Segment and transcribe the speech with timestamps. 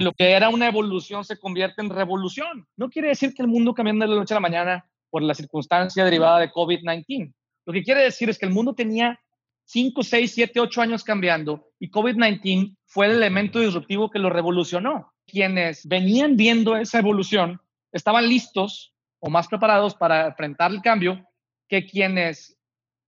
[0.00, 2.66] lo que era una evolución se convierte en revolución.
[2.76, 5.34] No quiere decir que el mundo cambie de la noche a la mañana por la
[5.34, 7.34] circunstancia derivada de COVID-19.
[7.66, 9.20] Lo que quiere decir es que el mundo tenía
[9.64, 15.12] 5, 6, 7, 8 años cambiando y COVID-19 fue el elemento disruptivo que lo revolucionó.
[15.26, 17.60] Quienes venían viendo esa evolución
[17.92, 21.26] estaban listos o más preparados para enfrentar el cambio
[21.68, 22.56] que quienes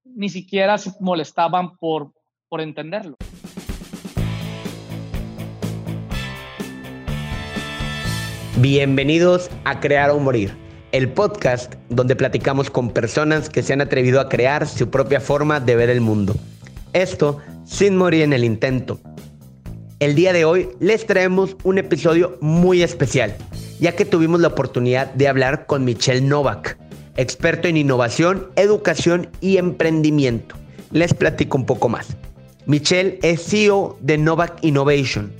[0.04, 2.12] ni siquiera se molestaban por,
[2.48, 3.16] por entenderlo.
[8.58, 10.54] Bienvenidos a Crear o Morir,
[10.92, 15.58] el podcast donde platicamos con personas que se han atrevido a crear su propia forma
[15.58, 16.36] de ver el mundo.
[16.92, 19.00] Esto sin morir en el intento.
[20.00, 23.34] El día de hoy les traemos un episodio muy especial,
[23.80, 26.76] ya que tuvimos la oportunidad de hablar con Michelle Novak,
[27.16, 30.56] experto en innovación, educación y emprendimiento.
[30.90, 32.18] Les platico un poco más.
[32.66, 35.32] Michelle es CEO de Novak Innovation,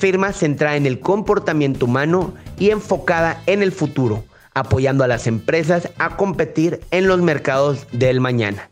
[0.00, 4.24] firma centrada en el comportamiento humano y enfocada en el futuro,
[4.54, 8.70] apoyando a las empresas a competir en los mercados del mañana.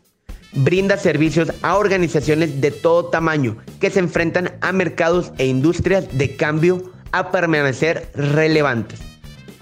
[0.53, 6.37] Brinda servicios a organizaciones de todo tamaño que se enfrentan a mercados e industrias de
[6.37, 9.01] cambio a permanecer relevantes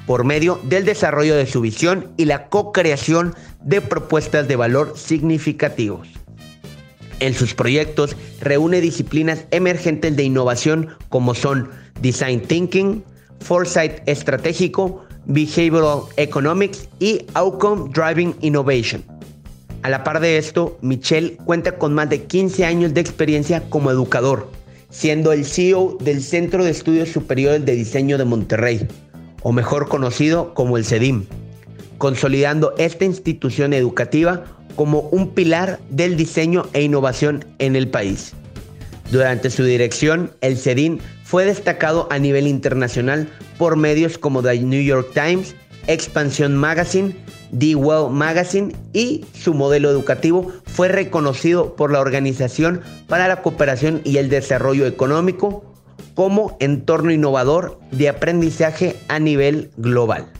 [0.05, 6.07] por medio del desarrollo de su visión y la co-creación de propuestas de valor significativos.
[7.19, 13.03] En sus proyectos reúne disciplinas emergentes de innovación como son Design Thinking,
[13.39, 19.03] Foresight Estratégico, Behavioral Economics y Outcome Driving Innovation.
[19.83, 23.91] A la par de esto, Michelle cuenta con más de 15 años de experiencia como
[23.91, 24.49] educador,
[24.89, 28.87] siendo el CEO del Centro de Estudios Superiores de Diseño de Monterrey,
[29.43, 31.25] o mejor conocido como el CEDIM,
[31.97, 34.43] consolidando esta institución educativa
[34.75, 38.33] como un pilar del diseño e innovación en el país.
[39.11, 44.81] Durante su dirección, el CEDIM fue destacado a nivel internacional por medios como The New
[44.81, 45.55] York Times,
[45.87, 47.17] Expansion Magazine,
[47.57, 52.79] The Well Magazine y su modelo educativo fue reconocido por la Organización
[53.09, 55.65] para la Cooperación y el Desarrollo Económico
[56.15, 60.31] como entorno innovador de aprendizaje a nivel global.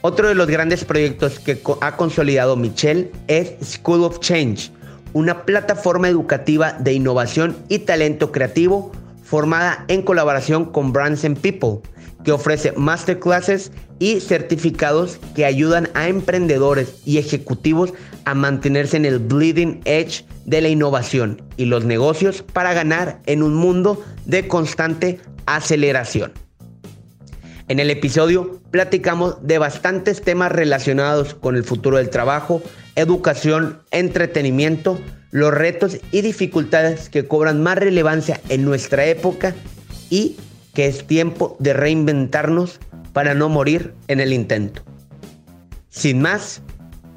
[0.00, 4.72] Otro de los grandes proyectos que ha consolidado Michelle es School of Change,
[5.12, 8.90] una plataforma educativa de innovación y talento creativo
[9.28, 11.80] formada en colaboración con Brands and People,
[12.24, 17.92] que ofrece masterclasses y certificados que ayudan a emprendedores y ejecutivos
[18.24, 23.42] a mantenerse en el bleeding edge de la innovación y los negocios para ganar en
[23.42, 26.32] un mundo de constante aceleración.
[27.68, 32.62] En el episodio platicamos de bastantes temas relacionados con el futuro del trabajo,
[32.96, 34.98] educación, entretenimiento,
[35.30, 39.54] los retos y dificultades que cobran más relevancia en nuestra época
[40.10, 40.36] y
[40.74, 42.80] que es tiempo de reinventarnos
[43.12, 44.82] para no morir en el intento.
[45.88, 46.62] Sin más,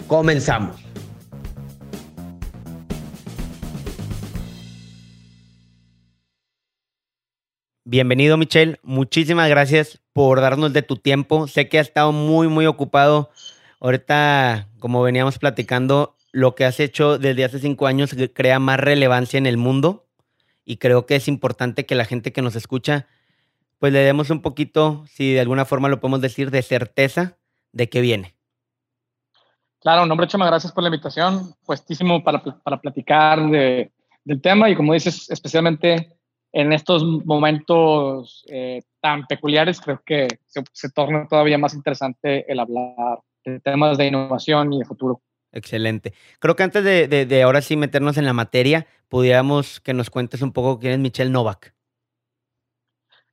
[0.08, 0.78] comenzamos.
[7.84, 11.48] Bienvenido Michelle, muchísimas gracias por darnos de tu tiempo.
[11.48, 13.32] Sé que has estado muy, muy ocupado.
[13.82, 19.38] Ahorita, como veníamos platicando, lo que has hecho desde hace cinco años crea más relevancia
[19.38, 20.08] en el mundo
[20.66, 23.08] y creo que es importante que la gente que nos escucha
[23.80, 27.38] pues le demos un poquito, si de alguna forma lo podemos decir, de certeza
[27.72, 28.36] de que viene.
[29.80, 31.56] Claro, nombre Chema, gracias por la invitación.
[31.66, 33.92] Puestísimo para, para platicar de,
[34.24, 36.14] del tema y como dices, especialmente
[36.52, 43.20] en estos momentos eh, tan peculiares, creo que se torna todavía más interesante el hablar
[43.44, 45.22] de temas de innovación y de futuro.
[45.52, 46.14] Excelente.
[46.40, 50.54] Creo que antes de, ahora sí meternos en la materia, pudiéramos que nos cuentes un
[50.54, 51.74] poco quién es Michelle Novak.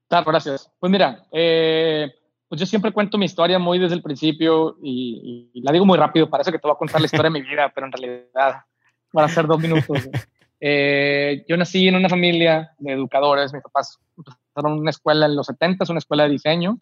[0.08, 0.70] Claro, gracias.
[0.80, 2.10] Pues mira, eh,
[2.48, 6.30] pues yo siempre cuento mi historia muy desde el principio y, la digo muy rápido,
[6.30, 8.62] parece que te voy a contar la historia de mi vida, pero en realidad
[9.12, 10.08] van a ser dos minutos.
[10.60, 15.46] Eh, yo nací en una familia de educadores, mis papás empezaron una escuela en los
[15.46, 16.78] 70, una escuela de diseño,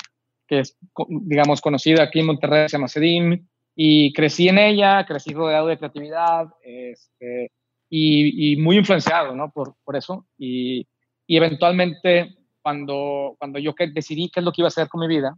[0.46, 0.78] que es,
[1.08, 3.46] digamos, conocida aquí en Monterrey, se llama CEDIM,
[3.78, 7.52] y crecí en ella, crecí rodeado de creatividad este,
[7.90, 9.50] y, muy influenciado ¿no?
[9.50, 10.26] por, por eso.
[10.38, 10.88] Y,
[11.26, 15.06] y, eventualmente, cuando, cuando yo decidí qué es lo que iba a hacer con mi
[15.06, 15.37] vida,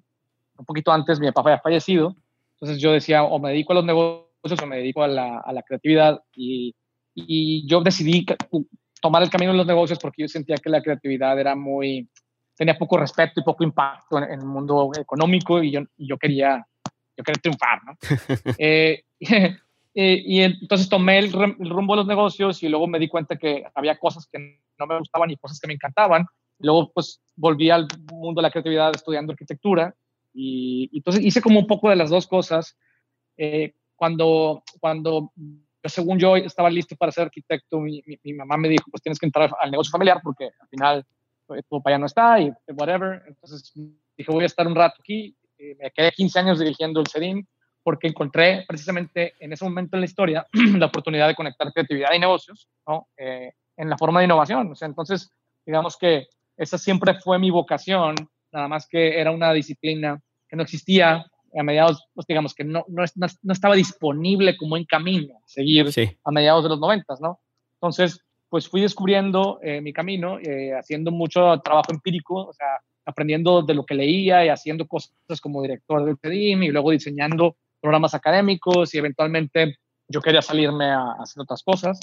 [0.56, 2.16] un poquito antes mi papá había fallecido,
[2.54, 5.52] entonces yo decía, o me dedico a los negocios o me dedico a la, a
[5.52, 6.20] la creatividad.
[6.34, 6.74] Y,
[7.14, 8.24] y yo decidí
[9.00, 12.08] tomar el camino de los negocios porque yo sentía que la creatividad era muy,
[12.56, 16.64] tenía poco respeto y poco impacto en, el mundo económico y yo, yo quería
[17.18, 17.98] yo quería triunfar, ¿no?
[18.58, 19.02] Eh,
[19.94, 23.64] eh, y entonces tomé el, rumbo de los negocios y luego me di cuenta que
[23.74, 26.24] había cosas que no me gustaban y cosas que me encantaban.
[26.60, 29.94] Luego, pues, volví al mundo de la creatividad estudiando arquitectura
[30.32, 32.76] y, entonces hice como un poco de las dos cosas.
[33.36, 35.32] Eh, cuando, cuando,
[35.84, 39.26] según yo, estaba listo para ser arquitecto, mi, mi, mamá me dijo, pues tienes que
[39.26, 41.06] entrar al negocio familiar porque al final
[41.46, 43.22] pues, tu papá ya no está y whatever.
[43.26, 43.72] Entonces
[44.16, 45.36] dije, voy a estar un rato aquí.
[45.78, 47.44] Me quedé 15 años dirigiendo el CEDIM
[47.82, 52.18] porque encontré precisamente en ese momento en la historia la oportunidad de conectar creatividad y
[52.18, 53.08] negocios ¿no?
[53.16, 54.70] Eh, en la forma de innovación.
[54.70, 55.30] O sea, entonces,
[55.64, 56.26] digamos que
[56.56, 58.16] esa siempre fue mi vocación,
[58.52, 61.24] nada más que era una disciplina que no existía
[61.56, 63.04] a mediados, pues digamos que no, no,
[63.42, 65.90] no estaba disponible como en camino a seguir
[66.24, 67.40] a mediados de los noventas, ¿no?
[67.74, 73.62] Entonces, pues fui descubriendo eh, mi camino, eh, haciendo mucho trabajo empírico, o sea, aprendiendo
[73.62, 78.12] de lo que leía y haciendo cosas como director del CEDIM y luego diseñando programas
[78.12, 79.76] académicos y eventualmente
[80.08, 81.98] yo quería salirme a, hacer otras cosas.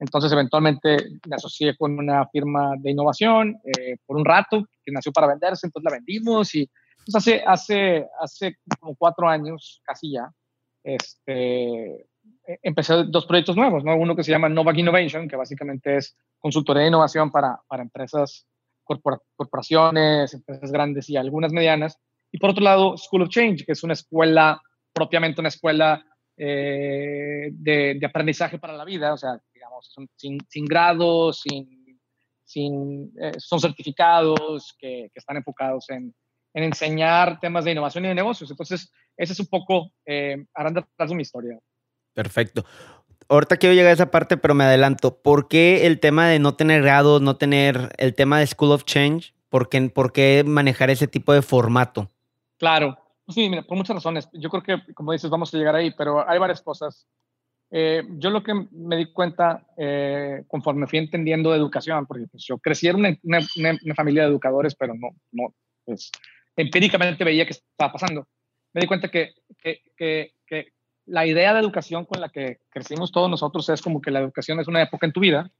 [0.00, 0.96] Entonces, eventualmente
[1.28, 5.66] me asocié con una firma de innovación eh, por un rato, que nació para venderse,
[5.66, 6.70] entonces la vendimos y
[7.04, 10.30] pues, hace, hace, hace como cuatro años, casi ya,
[10.82, 12.06] este,
[12.46, 13.96] e, empecé dos proyectos nuevos, ¿no?
[13.96, 18.46] Uno que se llama Novak Innovation, que básicamente es consultoría de innovación para, para empresas,
[19.36, 21.98] corporaciones, empresas grandes y algunas medianas.
[22.32, 24.60] Y por otro lado, School of Change, que es una escuela,
[24.92, 26.04] propiamente una escuela
[26.36, 31.40] eh, de, aprendizaje para la vida, o sea, digamos, sin, sin grados,
[32.44, 36.14] sin, eh, son certificados que, están enfocados en,
[36.54, 38.50] en, enseñar temas de innovación y de negocios.
[38.50, 41.58] Entonces, ese es un poco, eh, harán de mi historia.
[42.14, 42.64] Perfecto.
[43.28, 45.20] Ahorita quiero llegar a esa parte, pero me adelanto.
[45.20, 48.84] ¿Por qué el tema de no tener grados, no tener el tema de School of
[48.84, 49.34] Change?
[49.48, 52.10] ¿Por qué, por qué manejar ese tipo de formato?
[52.58, 52.98] Claro,
[53.28, 54.28] Sí, mira, por muchas razones.
[54.32, 57.06] Yo creo que, como dices, vamos a llegar ahí, pero hay varias cosas.
[57.70, 62.44] Eh, yo lo que me di cuenta eh, conforme fui entendiendo de educación, porque pues,
[62.46, 65.54] yo crecí en una, una, familia de educadores, pero no, no
[65.84, 66.10] pues,
[66.56, 68.26] empíricamente veía que estaba pasando.
[68.72, 70.72] Me di cuenta que, que, que, que,
[71.08, 74.60] la idea de educación con la que crecimos todos nosotros es como que la educación
[74.60, 75.50] es una época en tu vida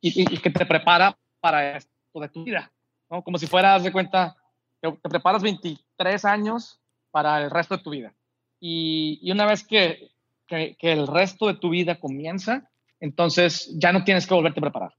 [0.00, 2.70] y, que te prepara para esto de tu vida.
[3.08, 4.36] Como si fueras de cuenta,
[4.80, 6.80] te, preparas 20, tres años
[7.10, 8.12] para el resto de tu vida.
[8.60, 10.10] Y, una vez que,
[10.46, 12.68] que, el resto de tu vida comienza,
[13.00, 14.94] entonces ya no tienes que volverte a preparar.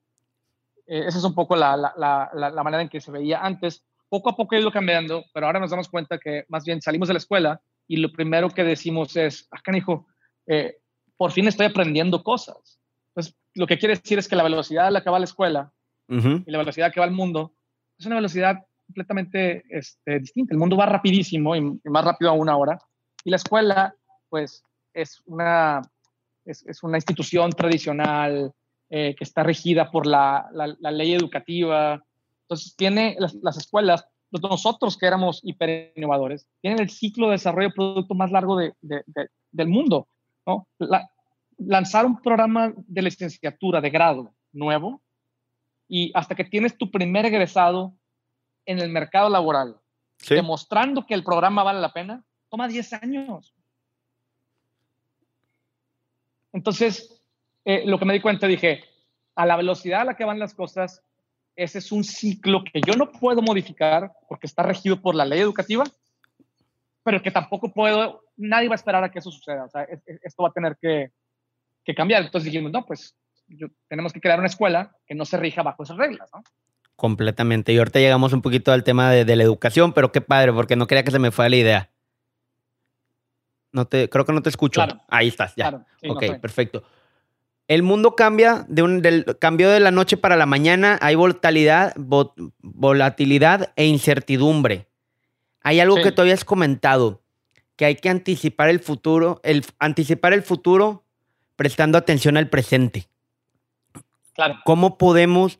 [0.87, 3.83] Eh, esa es un poco la, la, la, manera en que se veía antes.
[4.07, 7.07] Poco a poco ha ido cambiando, pero ahora nos damos cuenta que más bien salimos
[7.07, 10.07] de la escuela y lo primero que decimos es, acá, ah, hijo,
[10.45, 10.77] eh,
[11.17, 12.79] por fin estoy aprendiendo cosas.
[13.09, 15.73] Entonces, lo que quiere decir es que la velocidad a la que va la escuela
[16.07, 17.53] y la velocidad que va el mundo
[17.97, 20.53] es una velocidad completamente este, distinta.
[20.53, 22.79] El mundo va rapidísimo y, más rápido a una hora.
[23.23, 23.95] Y la escuela,
[24.29, 24.63] pues,
[24.93, 25.81] es una,
[26.45, 28.53] es, es una institución tradicional
[28.89, 32.03] eh, que está regida por la, la, ley educativa.
[32.43, 37.69] Entonces, tiene las, las, escuelas, nosotros que éramos hiper innovadores, tienen el ciclo de desarrollo
[37.69, 39.03] de producto más largo de, de,
[39.51, 40.07] del mundo.
[40.45, 40.67] ¿no?
[41.59, 45.01] lanzar un programa de licenciatura de grado nuevo
[45.87, 47.93] y hasta que tienes tu primer egresado
[48.65, 49.77] en el mercado laboral,
[50.29, 53.53] demostrando que el programa vale la pena, toma 10 años.
[56.53, 57.21] Entonces,
[57.65, 58.83] eh, lo que me di cuenta, dije,
[59.35, 61.03] a la velocidad a la que van las cosas,
[61.59, 65.41] ese es un ciclo que yo no puedo modificar porque está regido por la ley
[65.41, 65.83] educativa,
[67.03, 69.65] pero que tampoco puedo, nadie va a esperar a que eso suceda.
[69.65, 69.85] O sea,
[70.23, 71.11] esto va a tener que,
[71.83, 72.23] que cambiar.
[72.23, 73.13] Entonces dijimos, no, pues
[73.89, 76.41] tenemos que crear una escuela que no se rija bajo esas reglas, ¿no?
[76.95, 77.73] Completamente.
[77.73, 80.87] Y ahorita llegamos un poquito al tema de, la educación, pero qué padre, porque no
[80.87, 81.89] quería que se me fuera la idea.
[83.71, 84.81] No te, creo que no te escucho.
[85.09, 85.85] Ahí estás, ya.
[86.07, 86.83] ok, perfecto.
[87.69, 91.93] El mundo cambia, de un, del, cambió de la noche para la mañana, hay volatilidad,
[91.95, 94.87] volatilidad e incertidumbre.
[95.61, 97.21] Hay algo que tú habías comentado,
[97.75, 101.03] que hay que anticipar el futuro, el, anticipar el futuro
[101.55, 103.07] prestando atención al presente.
[104.33, 104.55] Claro.
[104.65, 105.59] ¿Cómo podemos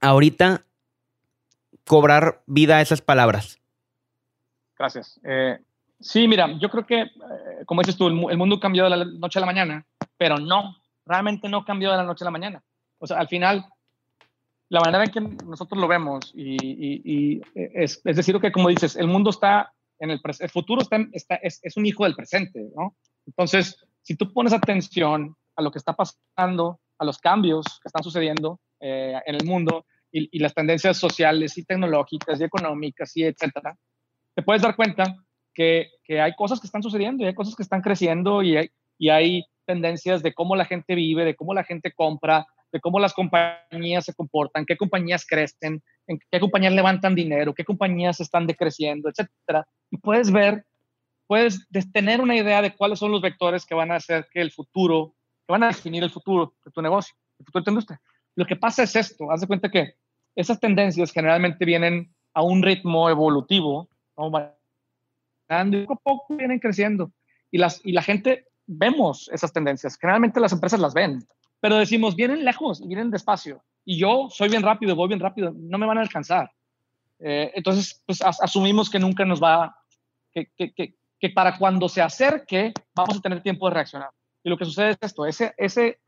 [0.00, 0.64] ahorita
[1.88, 3.58] cobrar vida a esas palabras?
[4.78, 5.18] Gracias.
[5.24, 5.58] Eh,
[5.98, 7.10] sí, mira, yo creo que, eh,
[7.66, 9.84] como dices tú, el, mundo cambió de la noche a la mañana,
[10.16, 10.76] pero no,
[11.10, 12.62] realmente no cambió de la noche a la mañana.
[12.98, 13.66] O sea, al final,
[14.68, 19.30] la manera en que nosotros lo vemos, y, es, decir, que como dices, el mundo
[19.30, 22.96] está en el, el futuro está, está es, es, un hijo del presente, ¿no?
[23.26, 28.02] Entonces, si tú pones atención a lo que está pasando, a los cambios que están
[28.02, 33.76] sucediendo, eh, en el mundo y, las tendencias sociales y tecnológicas y económicas y etcétera,
[34.34, 35.16] te puedes dar cuenta
[35.52, 38.70] que, que, hay cosas que están sucediendo y hay cosas que están creciendo y hay,
[39.00, 43.00] y hay tendencias de cómo la gente vive, de cómo la gente compra, de cómo
[43.00, 48.46] las compañías se comportan, qué compañías crecen, en qué compañías levantan dinero, qué compañías están
[48.46, 49.66] decreciendo, etcétera.
[49.90, 50.66] Y puedes ver,
[51.26, 54.52] puedes tener una idea de cuáles son los vectores que van a hacer que el
[54.52, 55.14] futuro,
[55.46, 58.00] que van a definir el futuro de tu negocio, el futuro de tu industria.
[58.36, 59.94] Lo que pasa es esto, haz de cuenta que
[60.36, 64.36] esas tendencias generalmente vienen a un ritmo evolutivo, poco
[65.94, 67.10] a poco vienen creciendo.
[67.50, 69.98] Y, las, y la gente vemos esas tendencias.
[69.98, 71.26] Generalmente las empresas las ven,
[71.60, 73.62] pero decimos, vienen lejos, vienen despacio.
[73.84, 76.50] Y yo soy bien rápido, voy bien rápido, no me van a alcanzar.
[77.18, 79.76] Eh, entonces, pues asumimos que nunca nos va,
[80.32, 84.10] que, que, que, que, para cuando se acerque, vamos a tener tiempo de reaccionar.
[84.42, 85.98] Y lo que sucede es esto, ese, ese,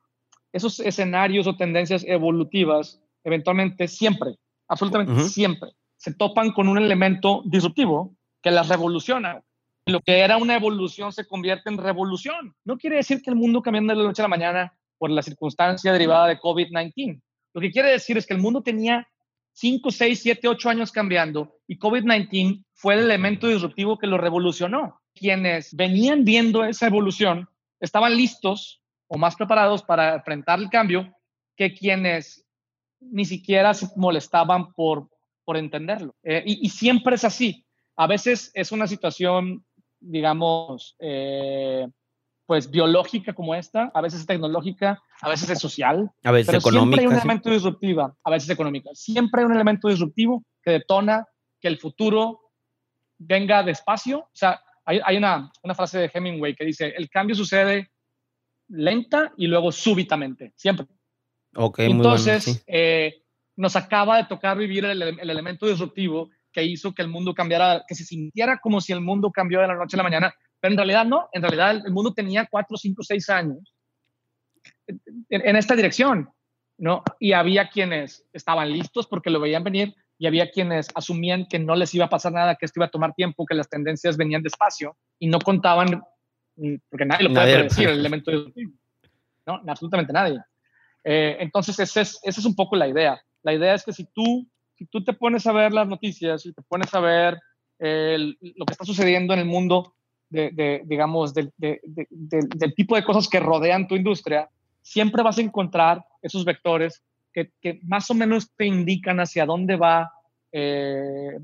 [0.53, 4.37] esos escenarios o tendencias evolutivas, eventualmente siempre,
[4.69, 9.43] absolutamente siempre, se topan con un elemento disruptivo que las revoluciona.
[9.87, 12.55] Lo que era una evolución se convierte en revolución.
[12.65, 15.23] No quiere decir que el mundo cambiando de la noche a la mañana por la
[15.23, 17.21] circunstancia derivada de COVID-19.
[17.55, 19.09] Lo que quiere decir es que el mundo tenía
[19.55, 25.01] 5, 6, 7, 8 años cambiando y COVID-19 fue el elemento disruptivo que lo revolucionó.
[25.15, 27.49] Quienes venían viendo esa evolución
[27.81, 31.15] estaban listos o más preparados para enfrentar el cambio
[31.57, 32.47] que quienes
[33.01, 35.09] ni siquiera se molestaban por,
[35.45, 36.15] por entenderlo.
[36.23, 37.67] Eh, y, siempre es así.
[37.97, 39.65] A veces es una situación
[40.03, 41.89] digamos, eh,
[42.47, 46.59] pues biológica como esta, a veces es tecnológica, a veces es social, a veces pero
[46.59, 46.99] económica.
[46.99, 48.91] Siempre hay un elemento disruptivo, a veces económica.
[48.95, 51.27] Siempre hay un elemento disruptivo que detona
[51.61, 52.53] que el futuro
[53.19, 54.19] venga despacio.
[54.19, 57.91] O sea, hay, hay una, una, frase de Hemingway que dice, el cambio sucede
[58.69, 60.87] lenta y luego súbitamente, siempre.
[61.55, 62.73] Ok, Entonces, muy bueno, sí.
[62.75, 63.23] eh,
[63.57, 67.85] nos acaba de tocar vivir el, el elemento disruptivo que hizo que el mundo cambiara,
[67.87, 70.73] que se sintiera como si el mundo cambió de la noche a la mañana, pero
[70.73, 73.75] en realidad no, en realidad el mundo tenía cuatro, cinco, seis años
[74.87, 76.31] en, en esta dirección,
[76.79, 77.03] ¿no?
[77.19, 81.75] Y había quienes estaban listos porque lo veían venir y había quienes asumían que no
[81.75, 84.43] les iba a pasar nada, que esto iba a tomar tiempo, que las tendencias venían
[84.43, 86.03] despacio y no contaban,
[86.89, 88.73] porque nadie lo puede predecir, el elemento disruptivo,
[89.47, 89.61] ¿no?
[89.67, 90.39] Absolutamente nadie.
[91.05, 93.21] Eh, entonces, esa es, esa es un poco la idea.
[93.43, 94.47] La idea es que si tú
[94.83, 97.39] si tú te pones a ver las noticias y te pones a ver
[97.79, 98.17] eh,
[98.57, 99.95] lo que está sucediendo en el mundo,
[100.29, 104.49] de, de digamos, del, de, del, tipo de cosas que rodean tu industria,
[104.81, 107.01] siempre vas a encontrar esos vectores
[107.33, 110.11] que, que más o menos te indican hacia dónde va,
[110.51, 111.39] eh,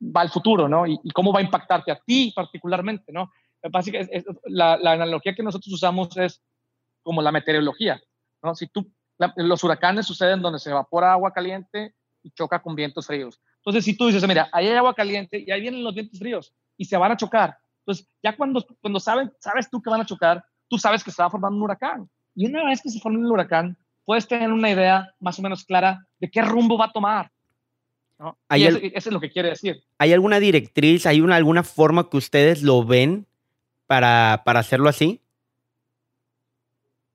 [0.00, 0.86] va el futuro, ¿no?
[0.86, 3.30] Y, y, cómo va a impactarte a ti particularmente, ¿no?
[3.70, 6.42] Básicamente, es, la, la analogía que nosotros usamos es
[7.02, 8.00] como la meteorología,
[8.42, 8.54] ¿no?
[8.56, 13.06] Si tú, la, los huracanes suceden donde se evapora agua caliente y choca con vientos
[13.06, 13.40] fríos.
[13.58, 16.52] Entonces, si tú dices, mira, ahí hay agua caliente y ahí vienen los vientos fríos
[16.76, 17.56] y se van a chocar.
[17.80, 21.22] Entonces, ya cuando, cuando saben, sabes tú que van a chocar, tú sabes que se
[21.22, 22.08] va formando un huracán.
[22.34, 25.64] Y una vez que se forma un huracán, puedes tener una idea más o menos
[25.64, 27.30] clara de qué rumbo va a tomar.
[28.18, 28.38] ¿no?
[28.56, 29.84] Y eso, eso, es lo que quiere decir.
[29.98, 33.26] ¿Hay alguna directriz, hay una, alguna forma que ustedes lo ven
[33.86, 35.20] para, para hacerlo así?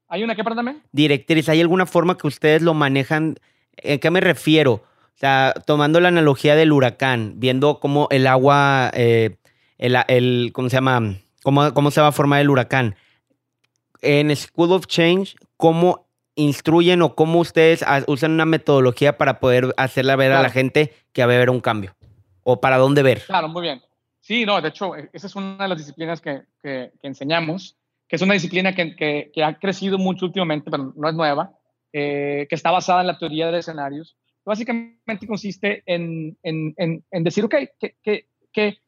[0.07, 0.81] ¿Hay una qué, perdóname?
[0.91, 3.39] Directriz, ¿hay alguna forma que ustedes lo manejan?
[3.77, 4.83] ¿En qué me refiero?
[5.19, 9.35] Sea, tomando la analogía del huracán, viendo cómo el agua, eh,
[9.77, 11.17] el, el, ¿cómo se llama?
[11.43, 12.95] Cómo, cómo se va a formar el huracán.
[14.01, 20.15] En School of Change, ¿cómo instruyen o cómo ustedes usan una metodología para poder hacerle
[20.15, 20.39] ver claro.
[20.39, 21.97] a la gente que va a haber un cambio?
[22.43, 23.21] ¿O para dónde ver?
[23.25, 23.81] Claro, muy bien.
[24.21, 27.75] Sí, no, de hecho, esa es una de las disciplinas que, que, que enseñamos,
[28.07, 31.51] que es una disciplina que, que, ha crecido mucho últimamente, pero no es nueva,
[31.91, 34.15] eh, que está basada en la teoría de escenarios
[34.49, 38.79] básicamente consiste en, en, en, en decir, ok, que, que, que,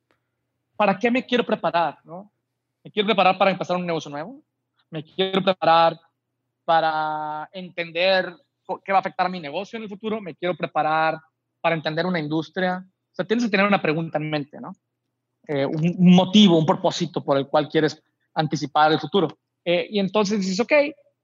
[0.75, 1.99] ¿para qué me quiero preparar?
[2.03, 2.31] ¿no?
[2.83, 4.41] ¿Me quiero preparar para empezar un negocio nuevo?
[4.89, 5.99] ¿Me quiero preparar
[6.65, 8.33] para entender
[8.83, 10.19] qué va a afectar a mi negocio en el futuro?
[10.19, 11.19] ¿Me quiero preparar
[11.61, 12.83] para entender una industria?
[12.83, 14.73] O sea, tienes que tener una pregunta en mente, ¿no?
[15.47, 18.01] Eh, un, un, motivo, un propósito por el cual quieres
[18.33, 19.27] anticipar el futuro.
[19.63, 20.73] Eh, y entonces dices, ok,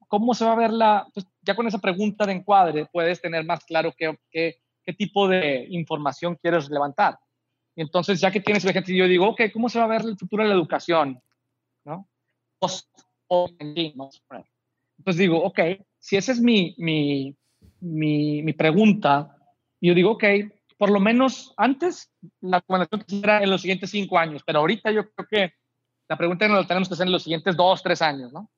[0.07, 1.07] ¿cómo se va a ver la...?
[1.13, 5.27] Pues ya con esa pregunta de encuadre puedes tener más claro qué, qué, qué tipo
[5.27, 7.17] de información quieres levantar.
[7.75, 10.01] Y entonces, ya que tienes el ejemplo, yo digo, ok, ¿cómo se va a ver
[10.01, 11.21] el futuro de la educación?
[11.85, 12.09] ¿No?
[14.97, 15.59] Entonces digo, ok,
[15.99, 17.35] si esa es mi, mi,
[17.79, 19.37] mi, mi pregunta,
[19.79, 20.23] yo digo, ok,
[20.77, 22.11] por lo menos antes
[22.41, 25.53] la recomendación era en los siguientes cinco años, pero ahorita yo creo que
[26.07, 28.49] la pregunta no la tenemos que hacer en los siguientes dos, tres años, ¿no?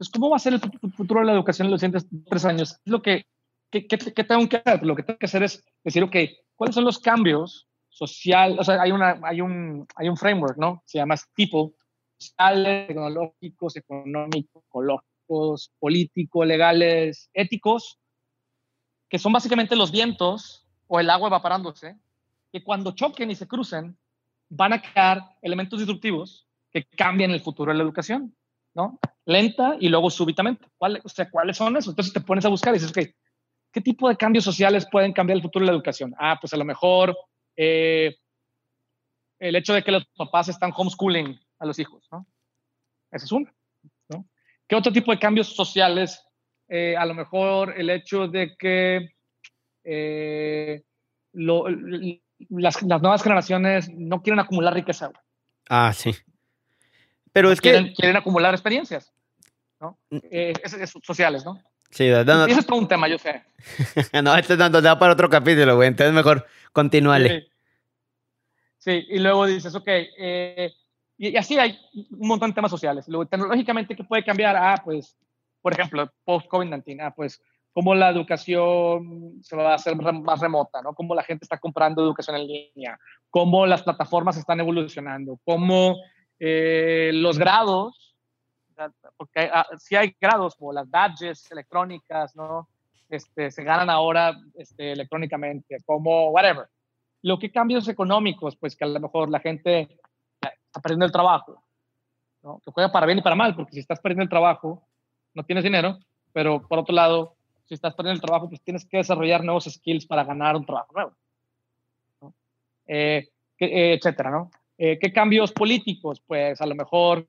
[0.00, 0.60] Entonces, ¿cómo va a ser el
[0.92, 2.72] futuro de la educación en los siguientes tres años?
[2.86, 3.26] Es lo que,
[3.70, 4.82] ¿qué, tengo que hacer?
[4.82, 6.16] Lo que tengo que hacer es decir, ok,
[6.56, 8.58] ¿cuáles son los cambios social?
[8.58, 10.82] O sea, hay, una, hay, un, hay un framework, ¿no?
[10.86, 11.74] Se llama tipo
[12.18, 15.70] sociales, tecnológicos, económicos, ecológicos.
[15.78, 17.98] políticos, legales, éticos,
[19.06, 21.98] que son básicamente los vientos o el agua evaporándose,
[22.50, 23.98] que cuando choquen y se crucen,
[24.48, 28.34] van a crear elementos disruptivos que cambian el futuro de la educación,
[28.72, 28.98] ¿no?
[29.26, 30.66] Lenta y luego súbitamente.
[30.76, 31.92] ¿Cuál, o sea, ¿cuáles son esos?
[31.92, 33.14] Entonces te pones a buscar y dices, ok,
[33.72, 36.14] ¿qué tipo de cambios sociales pueden cambiar el futuro de la educación?
[36.18, 37.16] Ah, pues a lo mejor
[37.56, 38.16] eh,
[39.38, 42.26] el hecho de que los papás están homeschooling a los hijos, ¿no?
[43.10, 43.50] Ese es uno,
[44.08, 44.26] ¿no?
[44.66, 46.24] ¿Qué otro tipo de cambios sociales?
[46.68, 49.10] Eh, a lo mejor el hecho de que
[49.82, 50.82] eh,
[51.32, 55.10] las, nuevas generaciones no quieren acumular riqueza.
[55.68, 56.12] Ah, sí.
[57.32, 57.92] Pero es que...
[57.94, 59.12] Quieren acumular experiencias,
[59.80, 59.98] ¿no?
[60.10, 60.18] Mm.
[60.30, 60.52] Eh,
[61.02, 61.62] sociales, ¿no?
[61.90, 63.42] Sí, no, Ese es todo un tema, yo sé.
[64.22, 65.88] no, este no, da para otro capítulo, güey.
[65.88, 67.48] Entonces mejor continúale.
[68.78, 69.04] Sí.
[69.08, 70.72] y luego dices, ok, eh,
[71.18, 73.06] y, así hay un montón de temas sociales.
[73.08, 74.56] Luego, tecnológicamente, ¿qué puede cambiar?
[74.56, 75.18] Ah, pues,
[75.60, 80.94] por ejemplo, post-COVID-19, ah, pues, cómo la educación se va a hacer más remota, ¿no?
[80.94, 85.96] Cómo la gente está comprando educación en línea, cómo las plataformas están evolucionando, cómo
[86.42, 88.16] eh, los grados,
[89.18, 92.66] porque si hay grados como las badges electrónicas, ¿no?
[93.10, 96.66] Este, se ganan ahora este, electrónicamente, como whatever.
[97.22, 99.98] Lo que cambios económicos, pues que a lo mejor la gente
[100.40, 101.62] está perdiendo el trabajo,
[102.42, 102.60] ¿no?
[102.64, 104.82] Que juega para bien y para mal, porque si estás perdiendo el trabajo,
[105.34, 105.98] no tienes dinero,
[106.32, 107.34] pero por otro lado,
[107.66, 110.92] si estás perdiendo el trabajo, pues tienes que desarrollar nuevos skills para ganar un trabajo
[110.94, 111.12] nuevo,
[112.22, 112.34] ¿no?
[112.86, 113.28] Eh,
[113.58, 114.50] eh, etcétera, ¿no?
[114.82, 116.22] Eh, ¿Qué cambios políticos?
[116.26, 117.28] Pues a lo mejor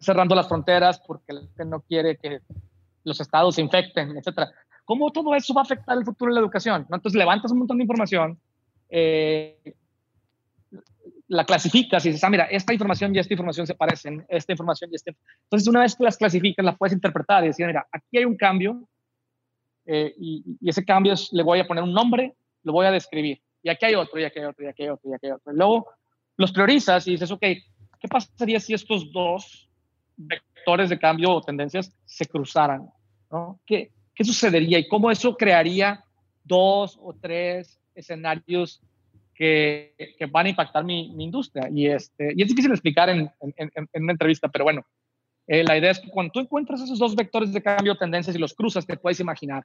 [0.00, 2.40] cerrando las fronteras porque la gente no quiere que
[3.04, 4.50] los estados se infecten, etcétera.
[4.84, 6.86] ¿Cómo todo eso va a afectar el futuro de la educación?
[6.88, 6.96] ¿no?
[6.96, 8.38] Entonces levantas un montón de información,
[11.28, 14.90] la clasificas y dices, ah, mira, esta información y esta información se parecen, esta información
[14.92, 15.12] y esta.
[15.44, 18.36] Entonces, una vez que las clasificas, las puedes interpretar y decir, mira, aquí hay un
[18.36, 18.88] cambio
[19.86, 23.40] eh, y, ese cambio le voy a poner un nombre, lo voy a describir.
[23.66, 25.32] Y aquí hay otro, y aquí hay otro, y aquí hay otro, y aquí hay
[25.32, 25.52] otro.
[25.52, 25.88] luego
[26.36, 29.68] los priorizas y dices, ok, ¿qué pasaría si estos dos
[30.16, 32.88] vectores de cambio o tendencias se cruzaran?
[33.28, 33.58] ¿no?
[33.66, 36.04] ¿Qué, ¿Qué sucedería y cómo eso crearía
[36.44, 38.80] dos o tres escenarios
[39.34, 39.96] que,
[40.30, 41.68] van a impactar mi, industria.
[41.68, 44.86] Y, este, y es difícil explicar en, una entrevista, pero bueno,
[45.48, 48.36] eh, la idea es que cuando tú encuentras esos dos vectores de cambio de tendencias
[48.36, 49.64] y los cruzas, te puedes imaginar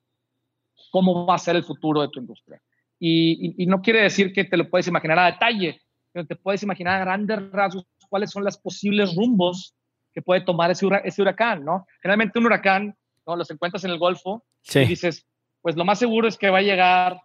[0.89, 2.59] cómo va a ser el futuro de tu industria.
[3.03, 7.01] Y, no quiere decir que te lo puedes imaginar a detalle, pero te puedes imaginar
[7.01, 9.73] a grandes rasgos cuáles son los posibles rumbos
[10.13, 11.87] que puede tomar ese, ese huracán, ¿no?
[12.01, 13.35] Generalmente un huracán, ¿no?
[13.35, 15.25] Los encuentras en el Golfo y dices,
[15.61, 17.17] pues lo más seguro es que va a llegar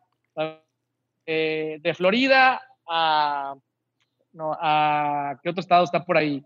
[1.26, 3.54] eh, de Florida a,
[4.32, 5.38] no, a...
[5.42, 6.42] ¿Qué otro estado está por ahí?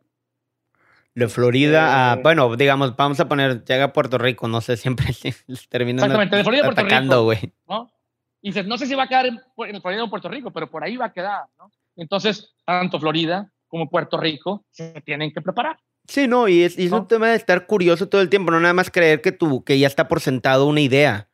[1.14, 4.76] De Florida a, eh, bueno, digamos, vamos a poner, llega a Puerto Rico, no sé,
[4.76, 5.06] siempre
[5.68, 7.24] terminan Exactamente, de Florida a Puerto Rico.
[7.24, 7.52] güey.
[7.68, 7.92] ¿no?
[8.42, 10.70] Y dices, no sé si va a quedar en, en Florida o Puerto Rico, pero
[10.70, 11.70] por ahí va a quedar, ¿no?
[11.96, 15.78] Entonces, tanto Florida como Puerto Rico se tienen que preparar.
[16.06, 18.58] Sí, no, y es, y es un tema de estar curioso todo el tiempo, no
[18.58, 21.28] nada más creer que tú, que ya está por sentado una idea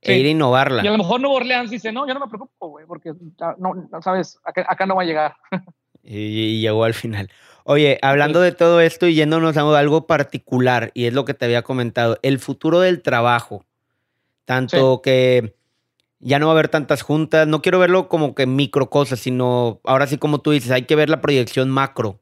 [0.00, 0.84] e ir a innovarla.
[0.84, 3.12] Y a lo mejor Nuevo Orleans dice, no, yo no me preocupo, güey, porque
[3.58, 5.36] no, sabes, acá, no va a llegar.
[6.02, 7.30] y, llegó al final.
[7.64, 11.44] Oye, hablando de todo esto y yéndonos a algo particular, y es lo que te
[11.44, 13.64] había comentado, el futuro del trabajo.
[14.44, 15.54] Tanto que
[16.24, 19.80] ya no va a haber tantas juntas, no quiero verlo como que micro cosas, sino
[19.84, 22.20] ahora sí como tú dices, hay que ver la proyección macro.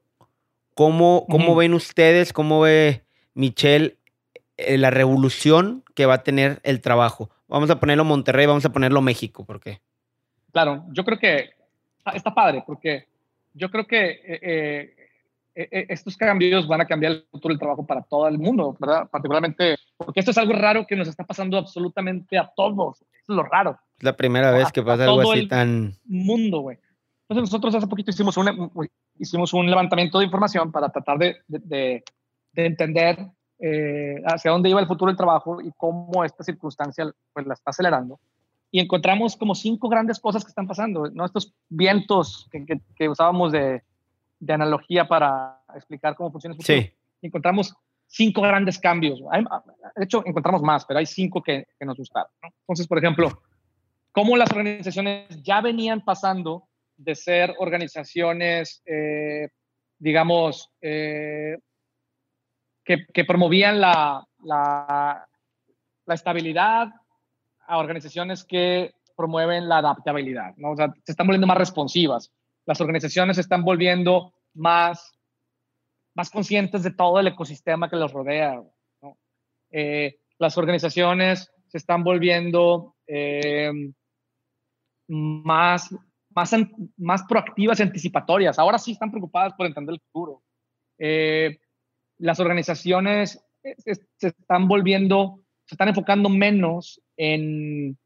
[0.75, 3.99] ¿Cómo, cómo ven ustedes, cómo ve Michelle
[4.57, 7.31] eh, la revolución que va a tener el trabajo?
[7.47, 9.81] Vamos a ponerlo Monterrey, vamos a ponerlo México, ¿por qué?
[10.53, 11.51] Claro, yo creo que
[12.15, 13.07] está padre, porque
[13.55, 14.95] yo creo que eh,
[15.55, 18.75] eh, eh, estos cambios van a cambiar el futuro del trabajo para todo el mundo,
[18.79, 19.09] ¿verdad?
[19.11, 23.05] Particularmente, porque esto es algo raro que nos está pasando absolutamente a todos.
[23.23, 23.79] Es lo raro.
[23.99, 25.95] Es la primera vez que pasa algo así tan...
[26.05, 26.79] mundo, güey.
[27.29, 28.71] Entonces nosotros hace poquito hicimos un,
[29.19, 32.05] hicimos un levantamiento de información para tratar de, de,
[32.53, 33.31] de entender
[33.65, 37.71] eh, hacia dónde iba el futuro del trabajo y cómo esta circunstancia pues, la está
[37.71, 38.19] acelerando.
[38.73, 41.25] Y encontramos como cinco grandes cosas que están pasando, ¿no?
[41.25, 43.83] Estos vientos que, que, usábamos de,
[44.41, 46.81] de, analogía para explicar cómo funciona el futuro.
[46.81, 46.93] Sí.
[47.21, 47.77] Encontramos
[48.13, 49.21] cinco grandes cambios.
[49.21, 52.31] de hecho, encontramos más, pero hay cinco que, nos gustaron.
[52.61, 53.43] Entonces, por ejemplo,
[54.13, 59.49] cómo las organizaciones ya venían pasando de ser organizaciones, eh,
[59.99, 61.57] digamos, eh,
[62.85, 64.27] que, promovían la,
[66.07, 66.89] estabilidad
[67.67, 70.77] a organizaciones que promueven la adaptabilidad, ¿no?
[70.77, 72.31] Se están volviendo más responsivas.
[72.67, 75.13] Las organizaciones se están volviendo más,
[76.15, 78.63] más conscientes de todo el ecosistema que los rodea.
[79.71, 83.71] Eh, las organizaciones se están volviendo eh,
[85.09, 85.95] más,
[86.31, 86.55] más,
[86.97, 88.59] más proactivas y anticipatorias.
[88.59, 90.43] Ahora sí están preocupadas por entender el futuro.
[90.99, 91.59] Eh,
[92.19, 97.97] las organizaciones se están volviendo, se están enfocando menos en,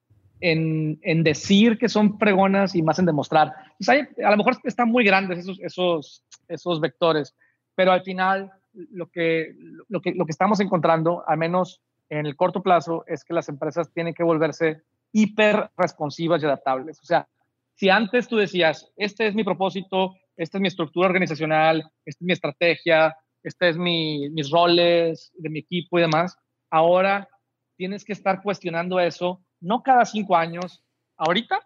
[0.40, 3.52] en, en, decir que son pregonas y más en demostrar.
[3.88, 7.34] a lo mejor están muy grandes esos, esos, esos vectores,
[7.76, 9.54] pero al final lo que,
[9.88, 13.48] lo, que, lo que estamos encontrando, al menos en el corto plazo, es que las
[13.48, 16.98] empresas tienen que volverse hiper responsivas y adaptables.
[17.00, 17.28] O sea,
[17.74, 22.26] si antes tú decías, este es mi propósito, esta es mi estructura organizacional, esta es
[22.26, 26.36] mi estrategia, este es mi, mis roles de mi equipo y demás,
[26.70, 27.28] ahora
[27.76, 30.82] tienes que estar cuestionando eso, no cada cinco años,
[31.16, 31.60] ahorita,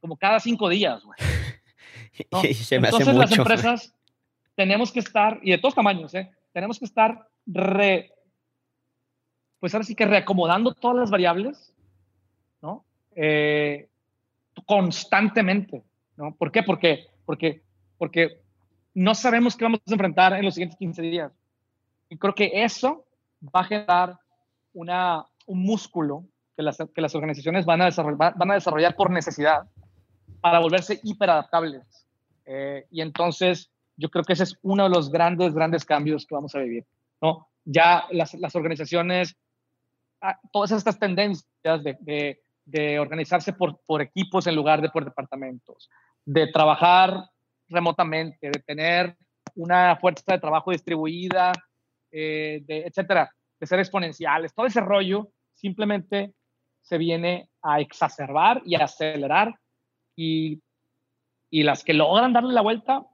[0.00, 1.18] como cada cinco días, güey.
[2.30, 3.94] Entonces las empresas
[4.54, 6.30] tenemos que estar, y de todos tamaños, ¿eh?
[6.52, 8.12] tenemos que estar re,
[9.60, 11.74] pues ahora sí que reacomodando todas las variables,
[12.62, 12.84] ¿no?
[13.16, 13.88] Eh,
[14.66, 15.82] constantemente,
[16.16, 16.34] ¿no?
[16.34, 16.62] ¿Por qué?
[16.62, 17.62] Porque, porque,
[17.98, 18.40] porque
[18.94, 21.32] no sabemos qué vamos a enfrentar en los siguientes 15 días.
[22.08, 23.04] Y creo que eso
[23.54, 24.18] va a generar
[24.72, 26.24] una, un músculo
[26.56, 29.64] que las, que las organizaciones van a, desarrollar, van a desarrollar por necesidad
[30.40, 32.06] para volverse hiperadaptables.
[32.46, 36.34] Eh, y entonces yo creo que ese es uno de los grandes, grandes cambios que
[36.34, 36.84] vamos a vivir.
[37.20, 37.48] ¿no?
[37.64, 39.36] Ya las, las organizaciones,
[40.20, 45.04] ah, todas estas tendencias de, de, de, organizarse por, por equipos en lugar de por
[45.04, 45.88] departamentos,
[46.24, 47.24] de trabajar
[47.68, 49.16] remotamente, de tener
[49.54, 51.52] una fuerza de trabajo distribuida,
[52.10, 56.34] eh, de, etcétera, de ser exponenciales, todo ese rollo simplemente
[56.82, 59.58] se viene a exacerbar y a acelerar
[60.14, 60.60] y,
[61.48, 63.06] y las que logran darle la vuelta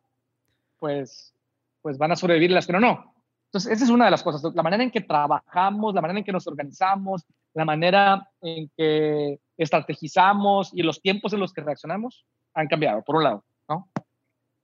[0.80, 1.32] pues,
[1.80, 3.14] pues van a sobrevivir las que no, no.
[3.46, 6.24] Entonces, esa es una de las cosas, la manera en que trabajamos, la manera en
[6.24, 12.24] que nos organizamos, la manera en que estrategizamos y los tiempos en los que reaccionamos
[12.54, 13.88] han cambiado, por un lado, ¿no?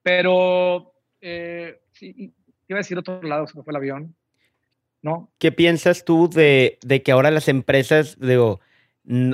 [0.03, 2.33] Pero, eh, sí,
[2.69, 4.17] iba a decir otro lado, se me fue el avión,
[5.03, 5.31] ¿no?
[5.39, 8.61] ¿Qué piensas tú de, de que ahora las empresas, digo,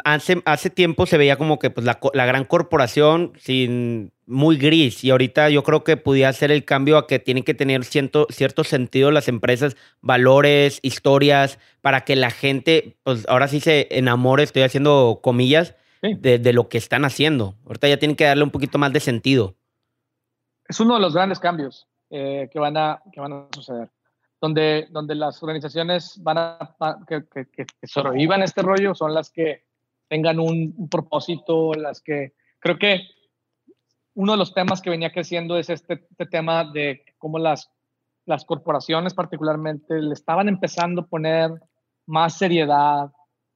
[0.05, 5.03] Hace, hace tiempo se veía como que pues, la, la, gran corporación sin, muy gris
[5.03, 8.27] y ahorita yo creo que podía hacer el cambio a que tienen que tener cierto,
[8.29, 14.43] cierto sentido las empresas, valores, historias, para que la gente, pues ahora sí se enamore,
[14.43, 17.55] estoy haciendo comillas, de, de, lo que están haciendo.
[17.65, 19.55] Ahorita ya tienen que darle un poquito más de sentido.
[20.69, 23.89] Es uno de los grandes cambios eh, que, van a, que van a suceder
[24.43, 26.75] donde, donde las organizaciones van a,
[27.07, 29.63] que, que, que, sobrevivan este rollo son las que
[30.09, 33.03] tengan un, propósito, las que creo que
[34.15, 37.71] uno de los temas que venía creciendo es este, este, tema de cómo las,
[38.27, 41.53] las corporaciones particularmente le estaban empezando a poner
[42.07, 43.13] más seriedad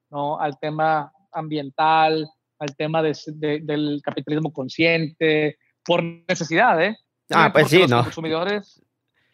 [0.08, 0.38] ¿no?
[0.38, 3.12] al tema ambiental, al tema de,
[3.60, 6.96] del capitalismo consciente, por necesidad, ¿eh?
[7.32, 8.04] Ah, pues sí, los ¿no?
[8.04, 8.80] consumidores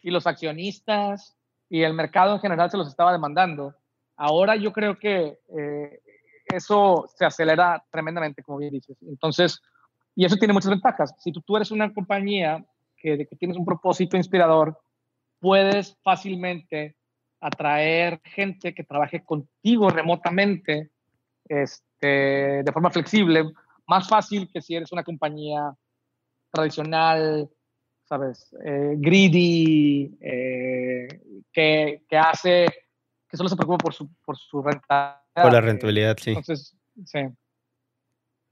[0.01, 1.37] y los accionistas
[1.73, 3.73] y el mercado en general se los estaba demandando.
[4.15, 6.01] Ahora yo creo que eh,
[6.45, 8.95] eso se acelera tremendamente, como bien dices.
[9.01, 9.59] Entonces,
[10.13, 11.15] y eso tiene muchas ventajas.
[11.17, 12.63] Si tú, tú eres una compañía
[12.95, 14.79] que, que tienes un propósito inspirador,
[15.39, 16.95] puedes fácilmente
[17.41, 20.91] atraer gente que trabaje contigo remotamente
[21.49, 23.51] este, de forma flexible,
[23.87, 25.73] más fácil que si eres una compañía
[26.51, 27.49] tradicional,
[28.13, 28.55] ¿sabes?
[28.63, 31.07] Eh, greedy, eh,
[31.51, 32.67] que, que, hace,
[33.27, 35.19] que solo se preocupa por su, por su rentabilidad.
[35.33, 36.29] Por la rentabilidad, sí.
[36.29, 37.19] Entonces, sí.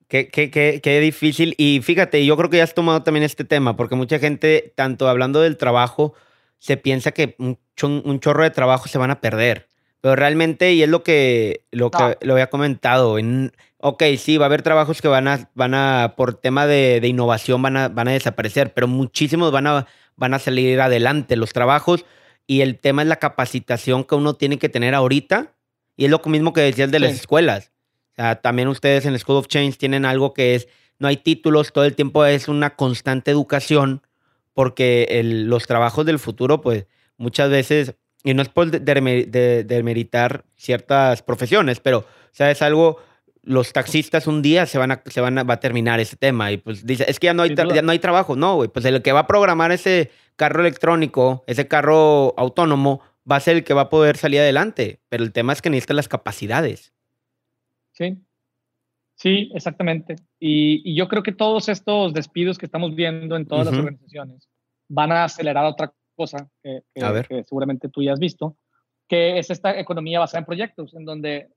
[0.08, 1.54] Qué, qué, qué, qué, difícil.
[1.60, 5.08] Y fíjate, yo creo que ya has tomado también este tema, porque mucha gente, tanto
[5.08, 6.16] hablando del trabajo,
[6.58, 9.70] se piensa que un, un chorro de trabajo se van a perder.
[10.02, 14.46] Pero realmente, y es lo que, lo que lo había comentado, en, ok, sí, va
[14.46, 17.88] a haber trabajos que van a, van a por tema de, de, innovación, van a,
[17.88, 21.36] van a desaparecer, pero muchísimos van a, van a salir adelante.
[21.36, 22.06] Los trabajos
[22.48, 25.54] y el tema es la capacitación que uno tiene que tener ahorita.
[25.96, 27.72] Y es lo mismo que decías de las escuelas.
[28.14, 30.68] O sea, también ustedes en School of Change tienen algo que es,
[31.00, 34.02] no hay títulos, todo el tiempo es una constante educación,
[34.54, 36.88] porque el, los trabajos del futuro, pues
[37.18, 42.98] muchas veces y no es por demeritar ciertas profesiones, pero, o sea, es algo,
[43.44, 46.52] los taxistas un día se van a, se van a, va a terminar ese tema
[46.52, 48.86] y pues dice, es que ya no hay, ya no hay trabajo, no, güey, pues
[48.86, 53.64] el que va a programar ese carro electrónico, ese carro autónomo, va a ser el
[53.64, 56.94] que va a poder salir adelante, pero el tema es que necesita las capacidades.
[57.92, 58.18] Sí,
[59.16, 60.16] sí, exactamente.
[60.40, 63.74] Y, y yo creo que todos estos despidos que estamos viendo en todas uh -huh.
[63.74, 64.50] las organizaciones
[64.88, 68.58] van a acelerar otra cosa que, que, que, seguramente tú ya has visto,
[69.08, 71.50] que es esta economía basada en proyectos, en donde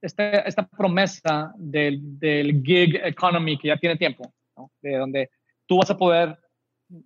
[0.00, 4.32] esta, esta promesa del, del, gig economy que ya tiene tiempo,
[4.80, 5.30] de donde
[5.66, 6.38] tú vas a poder,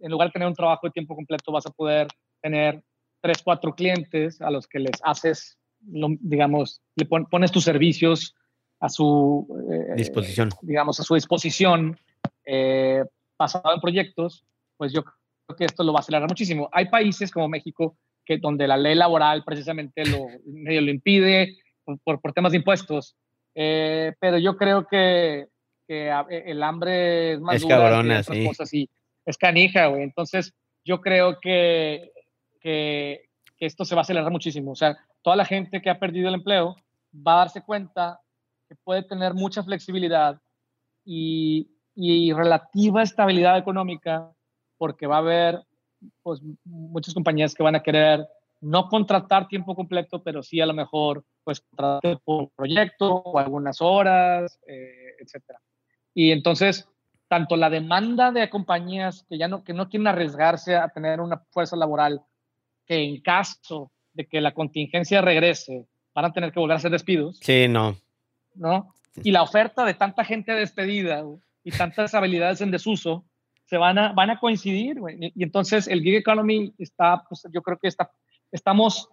[0.01, 2.07] en lugar de tener un trabajo de tiempo completo, vas a poder
[2.41, 2.83] tener
[3.21, 8.35] tres, cuatro clientes a los que les haces, digamos, le pones tus servicios
[8.81, 11.99] a su eh, disposición, digamos, a su disposición,
[12.45, 13.03] eh,
[13.39, 14.45] basado en proyectos,
[14.77, 15.03] pues yo
[15.47, 16.69] creo que esto lo va a acelerar muchísimo.
[16.73, 21.59] Hay países como México que donde la ley laboral precisamente lo, medio lo impide
[22.03, 23.17] por, por, temas de impuestos,
[23.55, 25.49] eh, pero yo creo que,
[25.87, 28.47] que, el hambre es más es cabrona, sí.
[28.47, 28.89] cosas y
[29.27, 30.03] es canija, güey.
[30.03, 30.55] Entonces
[30.85, 32.11] yo creo que,
[32.61, 33.29] que,
[33.59, 34.73] que esto se va a acelerar muchísimo.
[34.73, 36.77] O sea, toda la gente que ha perdido el empleo
[37.15, 38.21] va a darse cuenta
[38.69, 40.41] que puede tener mucha flexibilidad
[41.05, 44.34] y, y relativa estabilidad económica
[44.85, 45.63] porque va a haber
[46.23, 48.29] pues, muchas compañías que van a querer
[48.61, 53.81] no contratar tiempo completo, pero sí a lo mejor pues contratar por proyecto o algunas
[53.81, 55.59] horas, eh, etcétera.
[56.13, 56.87] Y entonces,
[57.29, 61.39] tanto la demanda de compañías que ya no, que no quieren arriesgarse a tener una
[61.51, 62.21] fuerza laboral,
[62.85, 66.91] que en caso de que la contingencia regrese, van a tener que volver a hacer
[66.91, 67.39] despidos.
[67.41, 67.97] Sí, no.
[68.55, 68.93] ¿No?
[69.23, 71.25] Y la oferta de tanta gente despedida
[71.63, 73.25] y tantas habilidades en desuso,
[73.75, 74.99] se van a, van a coincidir.
[75.19, 78.09] Y, entonces el gig economy está, pues yo creo que está,
[78.53, 79.09] estamos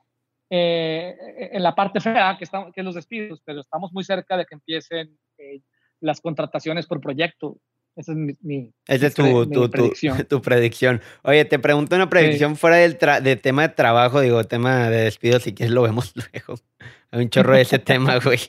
[0.51, 1.15] eh,
[1.51, 4.53] en la parte fea, que, estamos, que los despidos, pero estamos muy cerca de que
[4.53, 5.61] empiecen eh,
[5.99, 7.57] las contrataciones por proyecto.
[7.95, 10.23] Esa es mi, es tu, tu, predicción.
[10.29, 11.01] Tu, predicción.
[11.23, 15.41] Oye, te pregunto una predicción fuera del de tema de trabajo, digo, tema de despidos,
[15.41, 16.61] si quieres lo vemos luego.
[17.09, 18.39] Hay un chorro de ese tema, güey.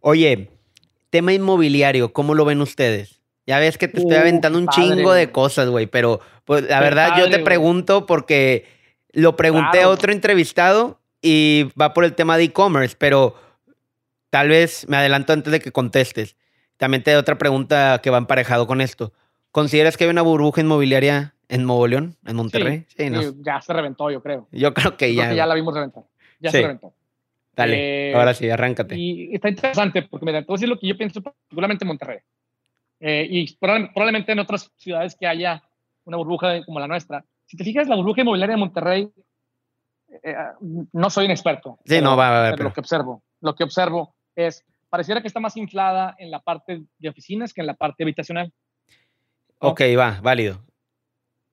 [0.00, 0.48] Oye,
[1.10, 3.20] tema inmobiliario, ¿cómo lo ven ustedes?
[3.46, 7.18] Ya ves que te estoy aventando un chingo de cosas, güey, pero pues, la verdad
[7.18, 8.66] yo te pregunto porque
[9.12, 13.34] lo pregunté a otro entrevistado y va por el tema de e-commerce, pero
[14.30, 16.36] tal vez me adelanto antes de que contestes.
[16.76, 19.12] También te doy otra pregunta que va emparejado con esto.
[19.50, 22.86] ¿Consideras que hay una burbuja inmobiliaria en Nuevo León, en Monterrey?
[22.96, 23.20] Sí, ¿no?
[23.42, 24.48] ya se reventó, yo creo.
[24.50, 25.32] Yo creo que ya.
[25.32, 26.04] ya la vimos reventar.
[26.40, 26.92] Ya se reventó.
[27.56, 28.96] Dale, eh, ahora sí, arráncate.
[28.96, 32.18] Y está interesante porque me da decir lo que yo pienso particularmente en Monterrey.
[33.06, 35.62] Eh, y probablemente en otras ciudades que haya
[36.04, 37.22] una burbuja como la nuestra.
[37.44, 39.10] Si te fijas, la burbuja inmobiliaria de Monterrey,
[40.22, 40.34] eh,
[40.90, 41.78] no soy un experto.
[41.84, 42.60] Sí, no va a haber.
[42.60, 46.84] Lo que observo, lo que observo es, pareciera que está más inflada en la parte
[46.98, 48.50] de oficinas que en la parte habitacional.
[49.58, 50.64] Ok, va, válido.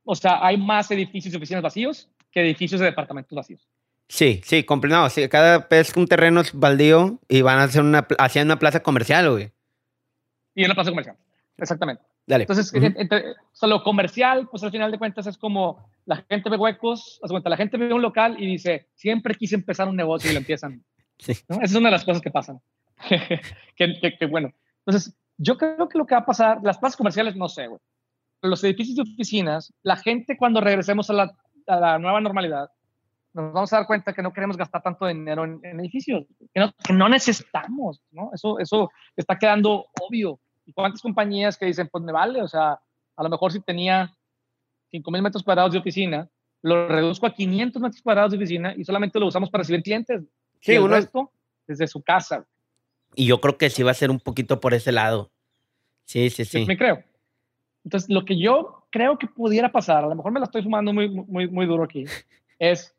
[0.06, 3.68] O sea, hay más edificios de oficinas vacíos que edificios de departamentos vacíos.
[4.08, 5.16] Sí, sí, completamente.
[5.16, 8.58] Sí, cada vez que un terreno es baldío y van a hacer una, hacia una
[8.58, 9.52] plaza comercial, güey.
[10.56, 11.18] Y una plaza comercial.
[11.62, 12.04] Exactamente.
[12.26, 12.43] Dale.
[12.43, 12.74] Entonces,
[13.62, 17.58] lo comercial, pues al final de cuentas es como la gente ve huecos, cuenta, la
[17.58, 20.84] gente ve un local y dice, siempre quise empezar un negocio y lo empiezan.
[21.21, 21.34] Sí.
[21.34, 22.60] Esa es una de las cosas que pasan.
[23.76, 24.52] que, bueno.
[24.84, 27.80] Entonces, yo creo que lo que va a pasar, las plazas comerciales, no sé, güey.
[28.41, 32.71] Los edificios de oficinas, la gente cuando regresemos a la, a la, nueva normalidad,
[33.36, 36.74] nos vamos a dar cuenta que no queremos gastar tanto dinero en, edificios, que no,
[36.84, 38.32] que no necesitamos, ¿no?
[38.34, 40.39] Eso, eso está quedando obvio
[40.74, 42.80] cuántas compañías que dicen, pues me vale, o sea,
[43.16, 44.16] a lo mejor si tenía
[44.92, 46.30] 5.000 metros cuadrados de oficina,
[46.62, 50.22] lo reduzco a 500 metros cuadrados de oficina y solamente lo usamos para recibir clientes.
[50.60, 51.32] Sí, y el uno, resto
[51.68, 52.46] desde su casa.
[53.16, 55.32] Y yo creo que sí va a ser un poquito por ese lado.
[56.06, 56.66] Sí, sí, sí.
[56.66, 57.04] me creo.
[57.84, 60.94] Entonces, lo que yo creo que pudiera pasar, a lo mejor me la estoy fumando
[60.94, 62.06] muy, muy, muy duro aquí,
[62.60, 62.96] es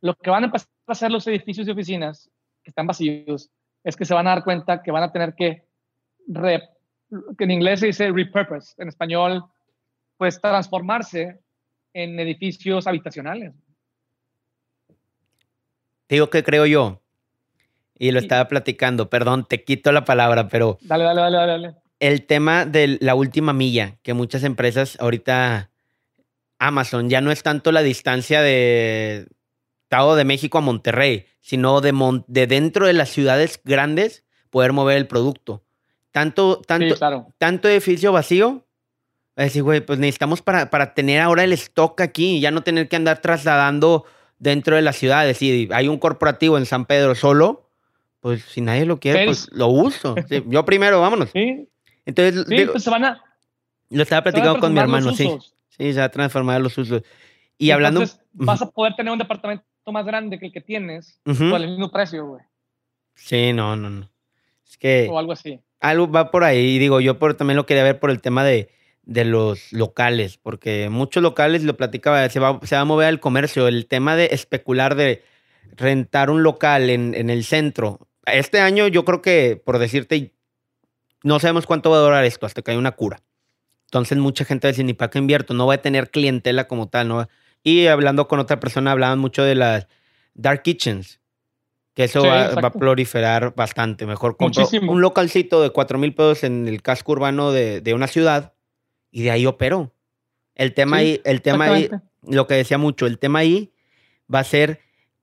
[0.00, 2.30] lo que van a empezar a hacer los edificios de oficinas
[2.62, 3.50] que están vacíos,
[3.84, 5.64] es que se van a dar cuenta que van a tener que
[7.36, 9.44] que en inglés se dice repurpose, en español,
[10.16, 11.40] pues transformarse
[11.92, 13.52] en edificios habitacionales.
[16.06, 17.00] Te digo que creo yo,
[17.98, 20.78] y lo estaba platicando, perdón, te quito la palabra, pero...
[20.82, 21.74] Dale, dale, dale, dale.
[22.00, 25.70] El tema de la última milla, que muchas empresas ahorita,
[26.58, 29.28] Amazon, ya no es tanto la distancia de
[29.84, 31.92] Estado de México a Monterrey, sino de,
[32.26, 35.62] de dentro de las ciudades grandes poder mover el producto.
[36.12, 38.66] Tanto, tanto, tanto edificio vacío.
[39.34, 42.62] Es decir, güey, pues necesitamos para, para tener ahora el stock aquí y ya no
[42.62, 44.04] tener que andar trasladando
[44.38, 45.22] dentro de la ciudad.
[45.26, 47.70] Es decir, hay un corporativo en San Pedro solo,
[48.20, 50.14] pues si nadie lo quiere, pues lo uso.
[50.46, 51.30] yo primero, vámonos.
[51.30, 51.66] Sí.
[52.04, 53.24] Entonces, sí, pues se van a.
[53.88, 55.30] Lo estaba platicando con mi hermano, sí.
[55.70, 57.02] Sí, se va a transformar los usos.
[57.56, 58.04] Y hablando.
[58.34, 61.90] vas a poder tener un departamento más grande que el que tienes por el mismo
[61.90, 62.42] precio, güey.
[63.14, 64.10] Sí, no, no, no.
[64.68, 65.08] Es que.
[65.10, 66.78] O algo así algo va por ahí.
[66.78, 68.70] Digo, yo por, también lo quería ver por el tema de,
[69.02, 73.20] de los locales, porque muchos locales, lo platicaba, se va, se va a mover al
[73.20, 73.68] comercio.
[73.68, 75.22] El tema de especular de
[75.76, 78.08] rentar un local en, en el centro.
[78.24, 80.32] Este año yo creo que, por decirte,
[81.22, 83.20] no sabemos cuánto va a durar esto hasta que haya una cura.
[83.86, 87.08] Entonces mucha gente dice, ni para qué invierto, no va a tener clientela como tal.
[87.08, 87.28] ¿no?
[87.62, 89.86] Y hablando con otra persona, hablaban mucho de las
[90.34, 91.20] dark kitchens,
[91.94, 94.06] que eso Sí, va, a proliferar bastante.
[94.06, 94.92] Mejor compro Muchísimo.
[94.92, 98.54] un localcito de 4 mil pesos en el casco urbano de, de una ciudad
[99.10, 99.92] y de ahí opero.
[100.54, 101.88] El tema Sí, ahí, el tema ahí,
[102.22, 103.72] lo que decía mucho, el tema ahí
[104.32, 104.80] va a ser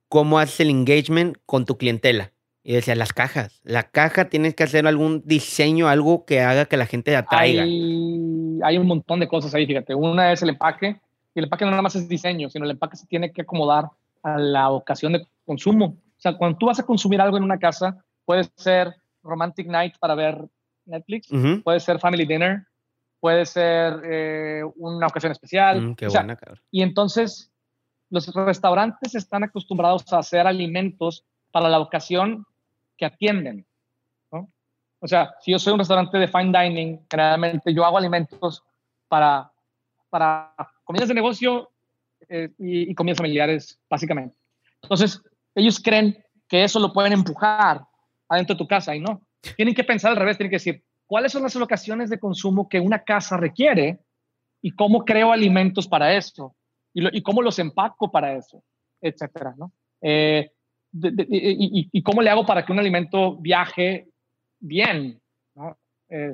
[0.08, 2.32] cómo haces el engagement con tu clientela.
[2.63, 3.62] Y decía, las cajas.
[3.63, 7.63] La caja tienes que hacer algún diseño, algo que haga que la gente atraiga.
[7.63, 9.95] Hay, hay un montón de cosas ahí, fíjate.
[9.95, 10.99] Una es el empaque,
[11.34, 13.89] y el empaque no nada más es diseño, sino el empaque se tiene que acomodar
[14.23, 15.95] a la ocasión de consumo.
[16.19, 19.95] O sea, cuando tú vas a consumir algo en una casa, puede ser romantic night
[19.99, 20.38] para ver
[20.86, 21.63] Netflix, Ujú.
[21.63, 22.63] puede ser family dinner,
[23.21, 25.82] puede ser eh, una ocasión especial.
[25.82, 26.60] Mm, qué O sea, buena, cabrón.
[26.71, 27.49] Y entonces
[28.10, 32.45] los restaurantes están acostumbrados a hacer alimentos para la ocasión
[32.97, 33.65] que atienden.
[34.29, 34.51] ¿no?
[34.99, 38.62] O sea, si yo soy un restaurante de fine dining, generalmente yo hago alimentos
[39.08, 39.49] para,
[40.10, 40.53] para
[40.84, 41.71] comidas de negocio
[42.27, 44.36] eh, y, y comidas familiares, básicamente.
[44.82, 45.21] Entonces,
[45.60, 47.82] ellos creen que eso lo pueden empujar
[48.28, 49.22] adentro de tu casa y no.
[49.56, 52.80] Tienen que pensar al revés, tienen que decir, ¿cuáles son las ocasiones de consumo que
[52.80, 54.00] una casa requiere
[54.62, 56.56] y cómo creo alimentos para eso?
[56.91, 58.63] y, lo- y cómo los empaco para eso,
[59.00, 59.72] etcétera, ¿no?
[60.02, 60.50] Eh,
[60.91, 64.10] de- de- y, y- y cómo le hago para que un alimento viaje
[64.60, 65.22] bien,
[65.56, 65.78] ¿no?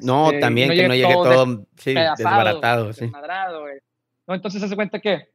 [0.01, 2.93] No, Este, también que no llegue todo, sí, despedazado, desbaratado.
[2.93, 3.11] Sí.
[3.59, 3.79] güey.
[4.27, 4.33] ¿no?
[4.35, 5.27] Entonces se hace cuenta que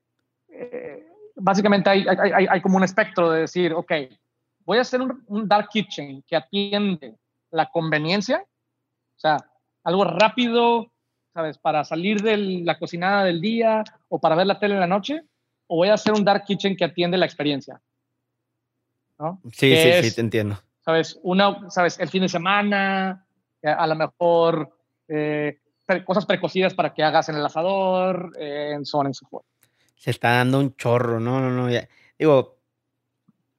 [0.48, 1.06] eh,
[1.40, 3.92] básicamente hay, hay, hay- como un espectro de decir, ok,
[4.64, 7.16] voy a hacer un, un dark kitchen que atiende
[7.50, 9.36] la conveniencia, o sea,
[9.84, 10.90] algo rápido,
[11.34, 11.58] ¿sabes?
[11.58, 15.22] Para salir de la cocinada del día o para ver la tele en la noche,
[15.66, 17.80] o voy a hacer un dark kitchen que atiende la experiencia.
[19.18, 19.40] ¿no?
[19.52, 20.58] Sí, Que sí, es, sí, te entiendo.
[20.84, 21.18] ¿Sabes?
[21.22, 21.98] Una, ¿sabes?
[22.00, 23.24] El fin de semana,
[23.62, 24.76] eh, a lo mejor
[25.08, 25.58] eh,
[26.04, 29.44] cosas precocidas para que hagas en el asador, eh, en so on and so forth.
[30.00, 31.68] Se está dando un chorro, no, no, no.
[31.70, 31.86] ya.
[32.18, 32.58] Digo,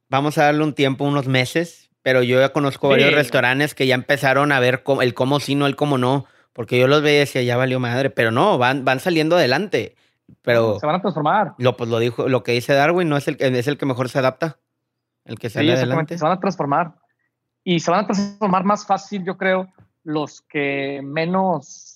[0.09, 2.91] vamos a darle un tiempo, unos meses, pero yo ya conozco Sí.
[2.91, 6.25] varios restaurantes que ya empezaron a ver cómo- el cómo sí, no el cómo no,
[6.53, 9.95] porque yo los veía y decía, ya valió madre, pero no, van, van saliendo adelante.
[10.41, 11.53] Pero Se van a transformar.
[11.59, 13.85] lo, pues lo dijo, lo que dice Darwin no es el que es el que
[13.85, 14.57] mejor se adapta,
[15.25, 16.15] el que Sí, sale exactamente.
[16.15, 16.17] adelante.
[16.17, 16.93] Se van a transformar.
[17.63, 19.71] Y se van a transformar más fácil, yo creo,
[20.03, 21.90] los que menos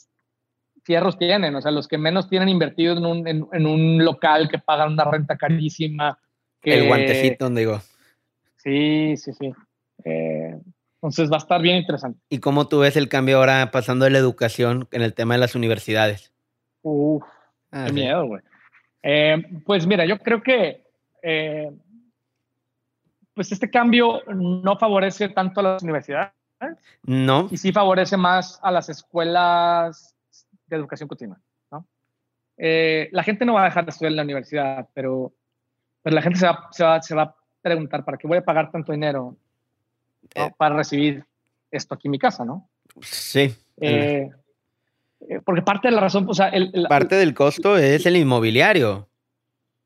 [0.86, 4.48] fierros tienen, o sea, los que menos tienen invertido en un, en, en un local
[4.50, 6.18] que pagan una renta carísima.
[6.62, 7.82] Que, El guantecito, digo.
[8.58, 9.52] Sí, sí, sí.
[10.06, 10.58] Eh,
[10.96, 12.20] entonces va a estar bien interesante.
[12.30, 15.40] ¿Y cómo tú ves el cambio ahora pasando de la educación en el tema de
[15.42, 16.32] las universidades?
[16.82, 17.24] Uf,
[17.72, 17.96] Ah, qué sí.
[17.96, 18.42] miedo, güey.
[19.04, 20.84] Eh, pues mira, yo creo que
[21.22, 21.70] eh,
[23.34, 26.32] pues este cambio no favorece tanto a las universidades
[27.04, 30.15] No, y sí favorece más a las escuelas
[30.68, 31.40] de educación continua.
[31.72, 31.86] ¿no?
[32.58, 35.34] Eh, la gente no va a dejar de estudiar en la universidad, pero,
[36.02, 38.46] pero la gente se va, se, va, se va a preguntar, ¿para qué voy a
[38.46, 39.36] pagar tanto dinero.
[40.34, 40.50] Eh.
[40.58, 41.24] para recibir
[41.70, 42.44] esto aquí en mi casa?
[42.44, 42.68] ¿no?
[43.02, 43.56] sí.
[43.78, 44.30] Eh,
[45.30, 48.16] eh, porque parte de la razón, o sea, el, el- Parte del costo es el
[48.16, 49.08] inmobiliario.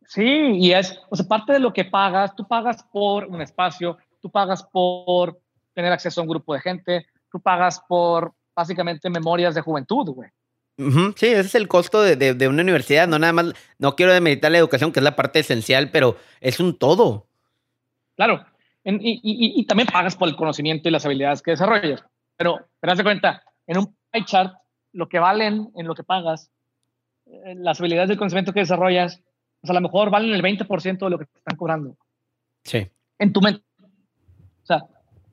[0.05, 3.97] Sí, y es, o sea, parte de lo que pagas, tú pagas por un espacio,
[4.21, 5.39] tú pagas por
[5.73, 10.29] tener acceso a un grupo de gente, tú pagas por básicamente memorias de juventud, güey.
[11.15, 13.07] Sí, ese es el costo de, de- de una universidad.
[13.07, 16.59] No nada más, no quiero demeritar la educación, que es la parte esencial, pero es
[16.61, 17.27] un todo.
[18.15, 18.45] Claro,
[18.85, 22.03] en- y, y- y también pagas por el conocimiento y las habilidades que desarrollas.
[22.37, 24.53] Pero, pero haz de cuenta, en un pie chart,
[24.93, 26.49] lo que valen en lo que pagas,
[27.25, 29.21] eh, las habilidades del conocimiento que desarrollas,
[29.61, 31.97] pues a lo mejor valen el 20% de lo que te están cobrando.
[32.63, 32.87] Sí.
[33.19, 33.63] en tu mente.
[34.63, 34.85] O sea,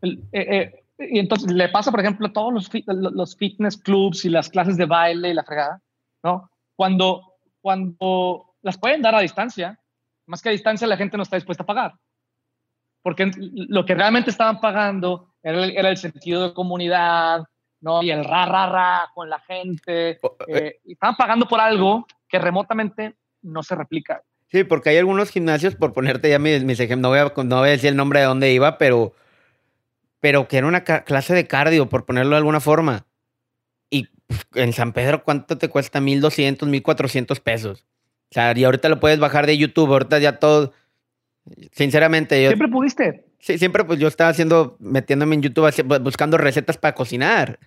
[0.02, 3.76] el- eh, eh, y entonces le pasa, por ejemplo, a todos los, fit- los fitness
[3.76, 5.80] clubs y las clases de baile y la fregada,
[6.22, 6.50] ¿no?
[6.74, 9.78] Cuando, cuando las pueden dar a distancia,
[10.26, 11.94] más que a distancia la gente no está dispuesta a pagar.
[13.02, 17.44] Porque lo que realmente estaban pagando era el, era el sentido de comunidad,
[17.81, 18.02] ¿no?
[18.02, 20.18] Y el ra, ra, ra con la gente.
[20.48, 24.23] Eh, y estaban pagando por algo que remotamente no se replica.
[24.48, 27.58] Sí, porque hay algunos gimnasios, por ponerte ya mis, mis ejemplos, no voy, a, no
[27.58, 29.12] voy a decir el nombre de dónde iba, pero,
[30.21, 33.06] pero que era una clase de cardio, por ponerlo de alguna forma.
[33.90, 36.00] Y pf, en San Pedro, ¿cuánto te cuesta?
[36.00, 37.85] 1200, 1400 pesos.
[38.31, 40.73] O sea, y ahorita lo puedes bajar de YouTube, ahorita ya todo.
[41.73, 43.25] Sinceramente, yo Siempre pudiste.
[43.38, 47.58] sí, siempre pues yo estaba haciendo, metiéndome en YouTube, buscando recetas para cocinar.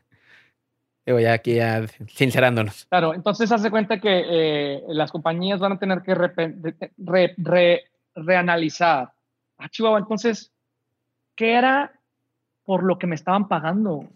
[1.06, 2.86] Digo, ya aquí, ya sincerándonos.
[2.86, 7.84] Claro, entonces hace cuenta que eh, las compañías van a tener que repe- re- re-
[8.16, 9.12] reanalizar
[9.58, 10.52] ah, Chihuahua, entonces,
[11.36, 11.94] ¿qué era
[12.70, 14.08] por lo que me estaban pagando?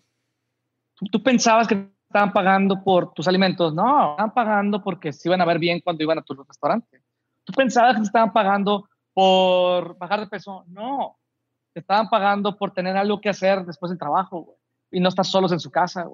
[1.12, 3.74] ¿Tú, pensabas que estaban pagando por tus alimentos?
[3.74, 7.02] No, estaban pagando porque se iban a ver bien cuando iban a tu restaurante.
[7.44, 10.66] ¿Tú pensabas que te estaban pagando por bajar de peso?
[10.68, 11.18] No,
[11.74, 14.56] te estaban pagando por tener algo que hacer después del trabajo,
[14.92, 16.08] y no estás solos en su casa,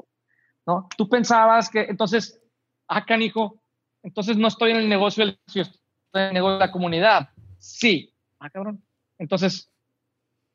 [0.65, 0.87] ¿no?
[0.95, 2.41] Tú pensabas que, entonces,
[2.87, 3.61] ah, canijo,
[4.01, 5.73] entonces no estoy en el negocio del negocio
[6.13, 7.31] de la comunidad.
[7.57, 8.81] Sí, ah, cabrón.
[9.17, 9.69] Entonces,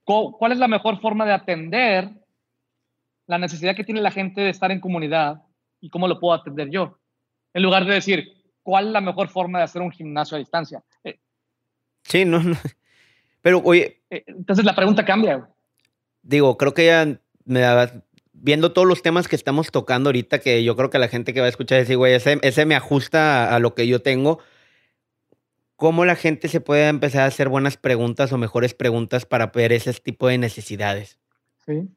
[0.04, 2.10] ¿cuál es la mejor forma de atender
[3.26, 5.42] la necesidad que tiene la gente de estar en comunidad
[5.80, 6.98] y cómo lo puedo atender yo?
[7.52, 8.32] En lugar de decir,
[8.62, 10.82] ¿cuál es la mejor forma de hacer un gimnasio a distancia?
[11.04, 11.18] Eh,
[12.02, 12.56] sí, no, no.
[13.42, 14.02] Pero, oye.
[14.10, 15.48] Eh, entonces la pregunta cambia.
[16.22, 17.62] Digo, creo que ya me
[18.32, 21.40] viendo todos los temas que estamos tocando ahorita, que yo creo que la gente que
[21.40, 24.38] va a escuchar decir, güey, ese, ese me ajusta a, lo que yo tengo.
[25.76, 29.72] ¿Cómo la gente se puede empezar a hacer buenas preguntas o mejores preguntas para ver
[29.72, 31.18] ese tipo de necesidades?
[31.66, 31.88] Sí,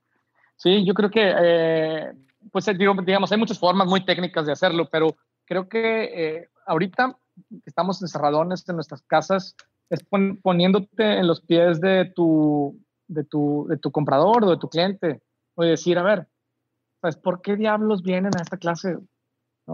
[0.55, 2.11] sí, yo creo que, eh,
[2.51, 5.15] pues digamos, hay muchas formas muy técnicas de hacerlo, pero
[5.45, 7.17] creo que eh, ahorita
[7.65, 9.55] estamos encerradones en nuestras casas,
[9.89, 10.03] es
[10.41, 15.21] poniéndote en los pies de tu, de, tu, de tu comprador o de tu cliente.
[15.55, 16.27] O decir, a ver,
[16.99, 18.97] pues, ¿por qué diablos vienen a esta clase?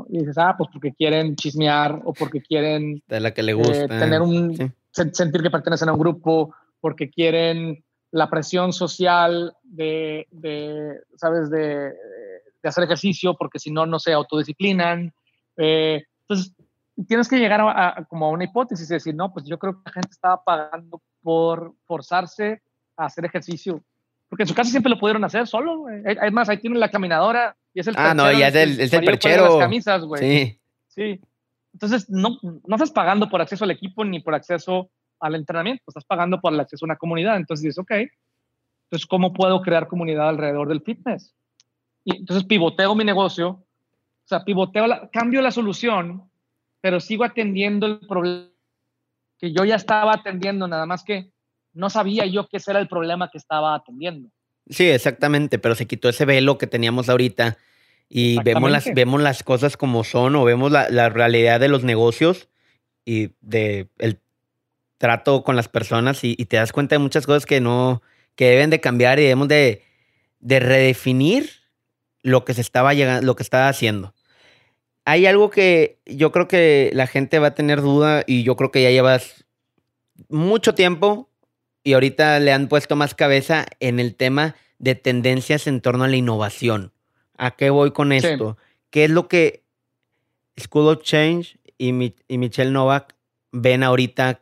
[0.10, 3.84] Y dices, ah, pues porque quieren chismear o porque quieren de la que le gusta.
[3.84, 10.28] Eh, tener un, sentir que pertenecen a un grupo, porque quieren la presión social de,
[10.32, 11.94] de ¿sabes?, de,
[12.62, 15.14] de, hacer ejercicio, porque si no, no se autodisciplinan.
[15.58, 16.56] Eh, entonces,
[17.08, 19.82] tienes que llegar a, como a una hipótesis y decir, no, pues yo creo que
[19.86, 22.62] la gente estaba pagando por forzarse
[22.98, 23.84] a hacer ejercicio.
[24.30, 27.56] Porque en su casa siempre lo pudieron hacer solo, Es más, ahí tienen la caminadora
[27.74, 29.44] y es el Ah, no, ya es el, es el perchero.
[29.46, 30.22] Las camisas, güey.
[30.22, 30.60] Sí.
[30.88, 31.22] Sí.
[31.74, 36.06] Entonces, no, no estás pagando por acceso al equipo ni por acceso al entrenamiento, estás
[36.06, 37.38] pagando por el acceso a una comunidad.
[37.38, 37.92] Entonces dices, ok,
[38.86, 41.34] entonces, ¿cómo puedo crear comunidad alrededor del fitness?
[42.04, 46.30] Y entonces pivoteo mi negocio, o sea, pivoteo, la, cambio la solución
[46.84, 48.50] pero sigo atendiendo el problema
[49.40, 51.32] que yo ya estaba atendiendo, nada más que
[51.72, 54.30] no sabía yo qué era el problema que estaba atendiendo.
[54.70, 57.58] Sí, exactamente, pero se quitó ese velo que teníamos ahorita
[58.10, 61.84] y vemos las, vemos las cosas como son o vemos la, la realidad de los
[61.84, 62.48] negocios
[63.06, 64.20] y de el
[64.98, 68.02] trato con las personas y, y, te das cuenta de muchas cosas que no,
[68.36, 69.84] que deben de cambiar y debemos de,
[70.40, 71.50] de redefinir
[72.22, 74.14] lo que se estaba llegando, lo que estaba haciendo.
[75.06, 78.72] Hay algo que yo creo que la gente va a tener duda y yo creo
[78.72, 79.46] que ya llevas
[80.30, 81.30] mucho tiempo
[81.84, 86.08] y ahorita le han puesto más cabeza en el tema de tendencias en torno a
[86.08, 86.92] la innovación.
[87.38, 88.58] ¿A qué voy con esto?
[88.90, 89.64] ¿Qué es lo que
[90.60, 93.16] School of Change y, y Michelle Novak
[93.52, 94.42] ven ahorita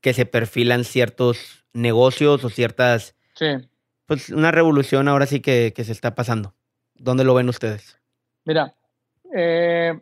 [0.00, 3.14] que se perfilan ciertos negocios o ciertas...
[3.34, 3.46] Sí.
[4.06, 6.54] Pues una revolución ahora sí que, que se está pasando.
[6.94, 7.98] ¿Dónde lo ven ustedes?
[8.44, 8.74] Mira,
[9.34, 9.98] eh,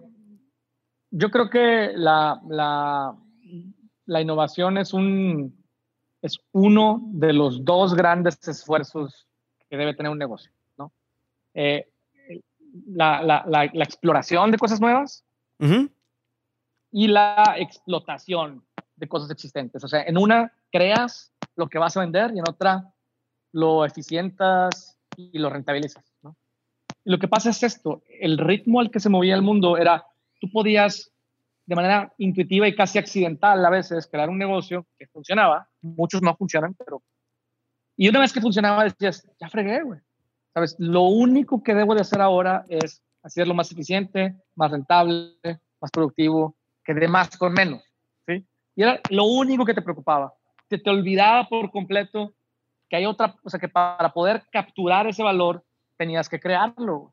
[1.11, 2.41] yo creo que la,
[4.07, 5.56] la, innovación es, un,
[6.27, 9.27] es uno de los dos grandes esfuerzos
[9.69, 10.51] que debe tener un negocio.
[10.77, 10.93] ¿no?
[11.55, 11.89] Eh,
[12.87, 15.25] la, la, exploración de cosas nuevas
[16.93, 18.65] y la explotación
[18.97, 19.83] de cosas existentes.
[19.85, 22.93] O sea, en una creas lo que vas a vender y en otra
[23.53, 26.05] lo eficientas y lo rentabilizas.
[27.05, 30.07] Y lo que pasa es esto, el ritmo al que se movía el mundo era,
[30.41, 31.13] tú podías
[31.67, 36.37] de manera intuitiva y casi accidental a veces crear un negocio que funcionaba, muchos no
[36.37, 37.03] funcionan, pero...
[37.97, 40.01] Y una vez que funcionaba decías, ya fregué, güey.
[40.55, 40.77] ¿Sabes?
[40.79, 45.35] Lo único que debo de hacer ahora es hacerlo más eficiente, más rentable,
[45.81, 47.83] más productivo, que dé más con menos,
[48.27, 48.47] ¿sí?
[48.77, 50.35] Y era lo único que te preocupaba.
[50.69, 52.35] Te, te olvidaba por completo
[52.89, 55.65] que hay otra, o sea, que para poder capturar ese valor
[55.97, 57.13] tenías que crearlo.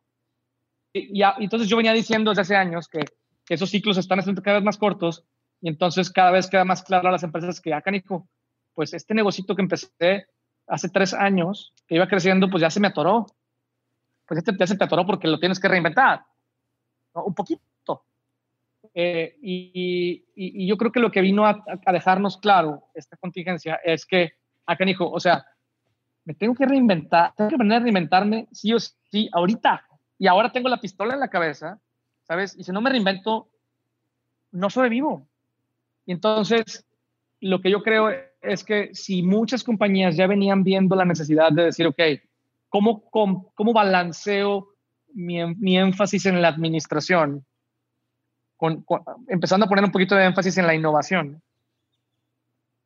[0.93, 3.03] Y, entonces yo venía diciendo desde hace años que,
[3.45, 5.23] que, esos ciclos están haciendo cada vez más cortos
[5.61, 8.27] y entonces cada vez queda más claro a las empresas que, ah, Nico,
[8.73, 10.27] pues este negocito que empecé
[10.67, 13.27] hace tres años, que iba creciendo, pues ya se me atoró.
[14.27, 16.25] Pues este ya se te atoró porque lo tienes que reinventar.
[17.13, 18.03] Un poquito.
[18.93, 23.79] Eh, y, y, yo creo que lo que vino a, a, dejarnos claro esta contingencia
[23.83, 24.33] es que,
[24.65, 25.45] acá, ah, Nico, o sea,
[26.25, 29.85] me tengo que reinventar, tengo que aprender a reinventarme sí o sí ahorita.
[30.17, 31.79] Y ahora tengo la pistola en la cabeza,
[32.33, 32.55] ¿sabes?
[32.57, 33.47] Y si no me reinvento,
[34.53, 35.27] no sobrevivo.
[36.07, 36.83] Y entonces,
[37.41, 38.09] lo que yo creo
[38.41, 42.01] es que si muchas compañías ya venían viendo la necesidad de decir, ok,
[42.69, 44.69] ¿cómo, cómo, balanceo
[45.13, 47.45] mi, mi, énfasis en la administración?
[49.27, 51.39] empezando a poner un poquito de énfasis en la innovación.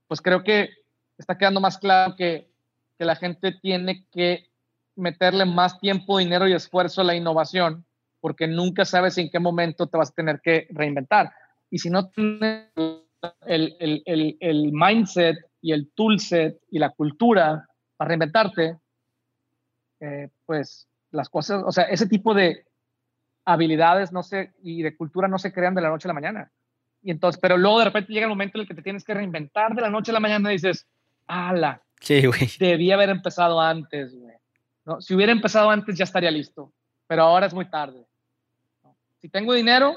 [0.07, 0.71] Pues creo que
[1.17, 2.49] está quedando más claro que,
[2.97, 4.49] que la gente tiene que
[4.95, 7.86] meterle más tiempo, dinero y esfuerzo a la innovación,
[8.27, 11.31] porque nunca sabes en qué momento te vas a tener que reinventar.
[11.69, 12.67] Y si no tienes
[13.45, 17.65] el, el, el, el mindset y el toolset y la cultura
[17.95, 18.79] para reinventarte,
[20.01, 22.65] eh, pues las cosas, o sea, ese tipo de
[23.45, 26.51] habilidades no se, y de cultura no se crean de la noche a la mañana.
[27.01, 29.13] Y entonces, pero luego de repente llega el momento en el que te tienes que
[29.13, 30.85] reinventar de la noche a la mañana y dices,
[31.27, 32.49] ala, sí, güey.
[32.59, 34.35] debía haber empezado antes, güey.
[34.83, 34.99] ¿No?
[34.99, 36.73] Si hubiera empezado antes ya estaría listo,
[37.07, 38.06] pero ahora es muy tarde.
[39.19, 39.93] Si tengo dinero,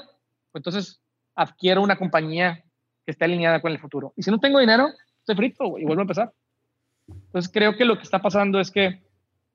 [0.51, 1.01] pues entonces
[1.35, 2.63] adquiero una compañía
[3.05, 4.13] que esté alineada con el futuro.
[4.15, 6.33] Y si no tengo dinero, estoy frito y vuelvo a empezar.
[7.07, 9.01] Entonces creo que lo que está pasando es que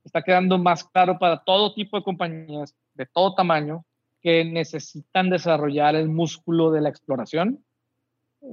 [0.04, 3.84] está quedando más claro para todo tipo de compañías de todo tamaño
[4.20, 7.64] que necesitan desarrollar el músculo de la exploración,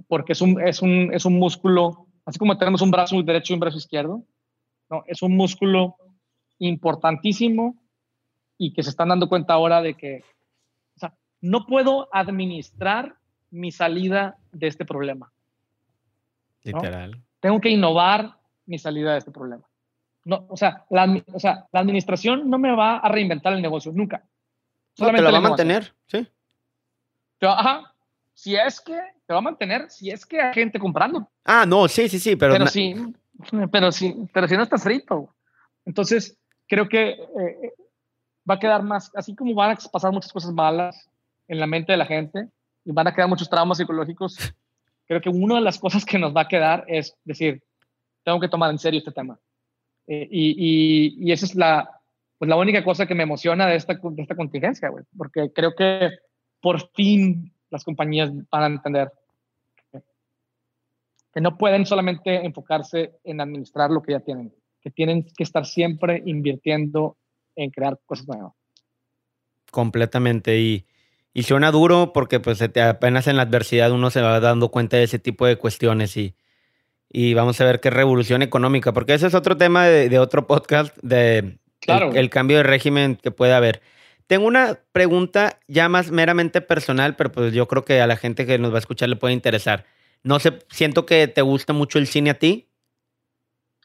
[0.07, 3.55] porque es un, es un, es un músculo, así como tenemos un brazo derecho y
[3.55, 4.23] un brazo izquierdo,
[4.89, 5.03] ¿no?
[5.07, 5.95] es un músculo
[6.59, 7.75] importantísimo
[8.57, 10.23] y que se están dando cuenta ahora de que
[11.43, 13.17] no puedo administrar
[13.51, 15.31] mi salida de este problema.
[16.63, 17.21] Literal.
[17.41, 19.65] Tengo que innovar mi salida de este problema.
[20.23, 23.91] No, o, sea, la, o sea, la administración no me va a reinventar el negocio,
[23.91, 24.23] nunca.
[24.93, 26.25] Solamente te lo va a mantener, sí.
[27.41, 27.93] ajá.
[28.33, 31.29] Si es que te va a mantener, si es que hay gente comprando.
[31.43, 32.53] Ah, no, sí, sí, sí, pero.
[32.53, 32.95] Pero sí,
[33.69, 35.35] pero sí, pero si no está frito.
[35.85, 36.37] Entonces,
[36.67, 37.73] creo que eh,
[38.49, 41.09] va a quedar más, así como van a pasar muchas cosas malas
[41.53, 42.49] en la mente de la gente
[42.83, 44.37] y van a quedar muchos traumas psicológicos,
[45.07, 47.63] creo que una de las cosas que nos va a quedar es decir,
[48.23, 49.39] tengo que tomar en serio este tema.
[50.07, 51.89] Eh, y, y, esa es la,
[52.37, 55.73] pues la única cosa que me emociona de esta, de esta contingencia, güey, porque creo
[55.75, 56.09] que
[56.59, 59.11] por fin las compañías van a entender
[61.33, 65.65] que no pueden solamente enfocarse en administrar lo que ya tienen, que tienen que estar
[65.65, 67.17] siempre invirtiendo
[67.55, 68.53] en crear cosas nuevas.
[69.71, 70.59] Completamente.
[70.59, 70.85] Y,
[71.33, 75.03] y suena duro porque pues apenas en la adversidad uno se va dando cuenta de
[75.03, 76.35] ese tipo de cuestiones y,
[77.13, 80.95] y vamos a ver qué revolución económica, porque ese es otro tema de, otro podcast,
[81.01, 83.81] de el, cambio de régimen que puede haber.
[84.27, 88.45] Tengo una pregunta ya más meramente personal, pero pues yo creo que a la gente
[88.45, 89.85] que nos va a escuchar le puede interesar.
[90.23, 92.69] No sé, siento que te gusta mucho el cine a ti.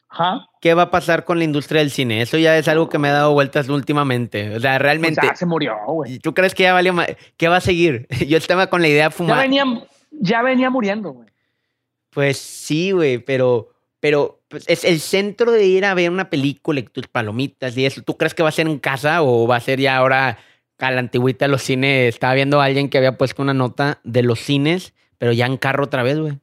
[0.09, 0.47] Ajá.
[0.59, 2.21] ¿Qué va a pasar con la industria del cine?
[2.21, 4.55] Eso ya es algo que me ha dado vueltas últimamente.
[4.55, 5.21] O sea, realmente.
[5.23, 6.19] ya se murió, güey.
[6.19, 6.95] ¿Tú crees que ya valió
[7.37, 8.07] ¿Qué va a seguir?
[8.27, 9.37] Yo estaba con la idea de fumar.
[9.37, 9.63] Ya venía,
[10.11, 11.29] ya venía muriendo, güey.
[12.09, 16.79] Pues sí, güey, pero, pero pues, es el centro de ir a ver una película
[16.79, 18.01] y tus palomitas y eso.
[18.01, 20.39] ¿Tú crees que va a ser en casa o va a ser ya ahora
[20.79, 22.15] a la antigüita de los cines?
[22.15, 25.57] Estaba viendo a alguien que había puesto una nota de los cines, pero ya en
[25.57, 26.39] carro otra vez, güey.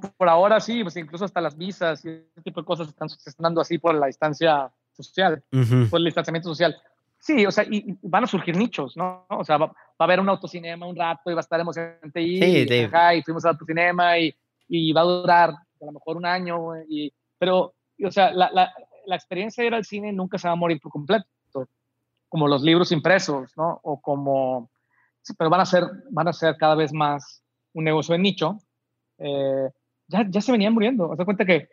[0.00, 3.08] Pues por ahora sí, pues incluso hasta las visas y ese tipo de cosas están,
[3.08, 5.42] se están dando así por la distancia social,
[5.90, 6.76] por el distanciamiento social.
[7.18, 9.26] Sí, o sea, y, van a surgir nichos, ¿no?
[9.28, 12.20] O sea, va, va, a haber un autocinema un rato y va a estar emocionante
[12.20, 12.88] y, sí, sí.
[13.16, 14.34] y fuimos al autocinema y,
[14.68, 17.74] y, va a durar a lo mejor un año, y, pero,
[18.04, 18.72] o sea, la, la,
[19.06, 21.26] la, experiencia de ir al cine nunca se va a morir por completo,
[22.28, 23.78] como los libros impresos, ¿no?
[23.82, 24.70] O como,
[25.36, 27.42] pero van a ser, van a ser cada vez más
[27.74, 28.58] un negocio de nicho.
[29.18, 29.70] Eh,
[30.12, 31.08] ya, ya se venían muriendo.
[31.08, 31.68] O sea, cuenta que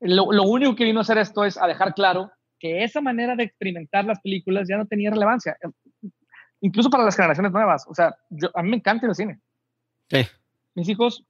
[0.00, 3.36] lo, lo único que vino a hacer esto es a dejar claro que esa manera
[3.36, 5.56] de experimentar las películas ya no tenía relevancia,
[6.60, 7.84] incluso para las generaciones nuevas.
[7.88, 9.40] O sea, yo, a mí me encanta el cine.
[10.08, 10.26] Sí.
[10.74, 11.24] Mis hijos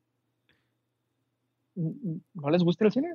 [1.74, 3.14] no les gusta el cine.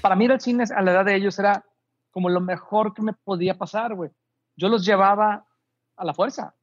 [0.00, 1.64] Para mí el cine a la edad de ellos era
[2.10, 4.10] como lo mejor que me podía pasar, güey.
[4.56, 5.46] Yo los llevaba
[5.96, 6.54] a la fuerza.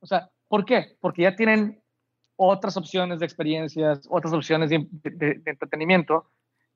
[0.00, 0.96] O sea, ¿por qué?
[1.00, 1.80] Porque ya tienen
[2.36, 6.30] otras opciones de experiencias, otras opciones de, de, de entretenimiento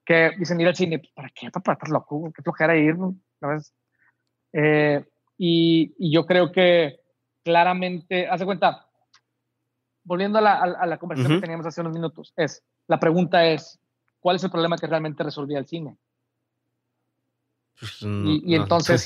[0.05, 1.51] que dicen ir al cine, ¿para qué?
[1.51, 2.33] ¿Para estar loco?
[2.35, 2.97] ¿Qué flojera ir?
[3.39, 3.73] ¿Sabes?
[4.53, 5.05] Eh,
[5.39, 7.01] y, y, yo creo que
[7.45, 8.87] claramente, hace cuenta,
[10.03, 11.41] volviendo a la, a la conversación uh -huh.
[11.41, 13.79] que teníamos hace unos minutos, es, la pregunta es,
[14.19, 15.97] ¿cuál es el problema que realmente resolvía el cine?
[17.79, 19.03] Pues, no, y, y no, entonces,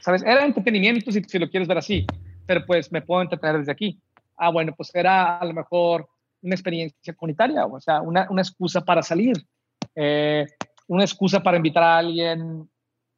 [0.00, 0.22] ¿sabes?
[0.22, 2.06] Era entretenimiento si, si lo quieres ver así,
[2.46, 4.00] pero pues me puedo entretener desde aquí.
[4.36, 6.08] Ah, bueno, pues era a lo mejor
[6.42, 9.36] una experiencia comunitaria, o sea, una, una excusa para salir,
[9.94, 10.46] eh,
[10.88, 12.68] una excusa para invitar a alguien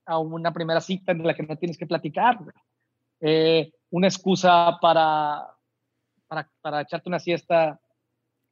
[0.07, 2.39] a una primera cita en la que no tienes que platicar,
[3.21, 5.47] eh, una excusa para,
[6.27, 7.79] para, para, echarte una siesta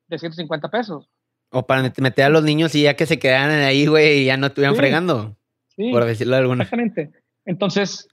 [0.08, 1.08] de 150 pesos.
[1.50, 4.36] O para meter a los niños y ya que se quedaran ahí, güey, y ya
[4.36, 5.36] no estuvieran sí, fregando.
[5.68, 6.64] Sí, por decirlo de alguna.
[6.64, 7.12] Exactamente.
[7.44, 8.08] Entonces,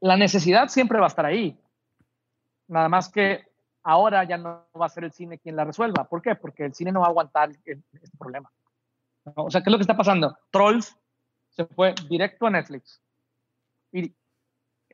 [0.00, 1.58] la necesidad siempre va a estar ahí.
[2.68, 3.44] Nada más que
[3.82, 6.08] ahora ya no va a ser el cine quien la resuelva.
[6.08, 6.34] ¿Por qué?
[6.34, 8.50] Porque el cine no va a aguantar este problema.
[9.36, 10.36] O sea, ¿qué es lo que está pasando?
[10.50, 10.96] Trolls
[11.50, 13.00] se fue directo a Netflix.
[13.92, 14.12] Y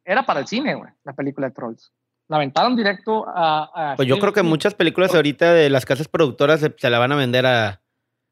[0.04, 1.92] era para el cine, güey, la película de Trolls.
[2.28, 3.94] La aventaron directo a...
[3.96, 7.16] pues yo creo que muchas películas ahorita de las casas productoras se, la van a
[7.16, 7.80] vender a...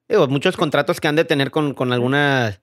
[0.08, 2.62] Digo, muchos contratos que han de tener con, con algunas...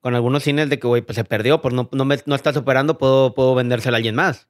[0.00, 2.52] Con algunos cines de que, güey, pues se perdió, pues no, no, me, no está
[2.52, 4.46] superando, puedo, puedo vendérsela a alguien más.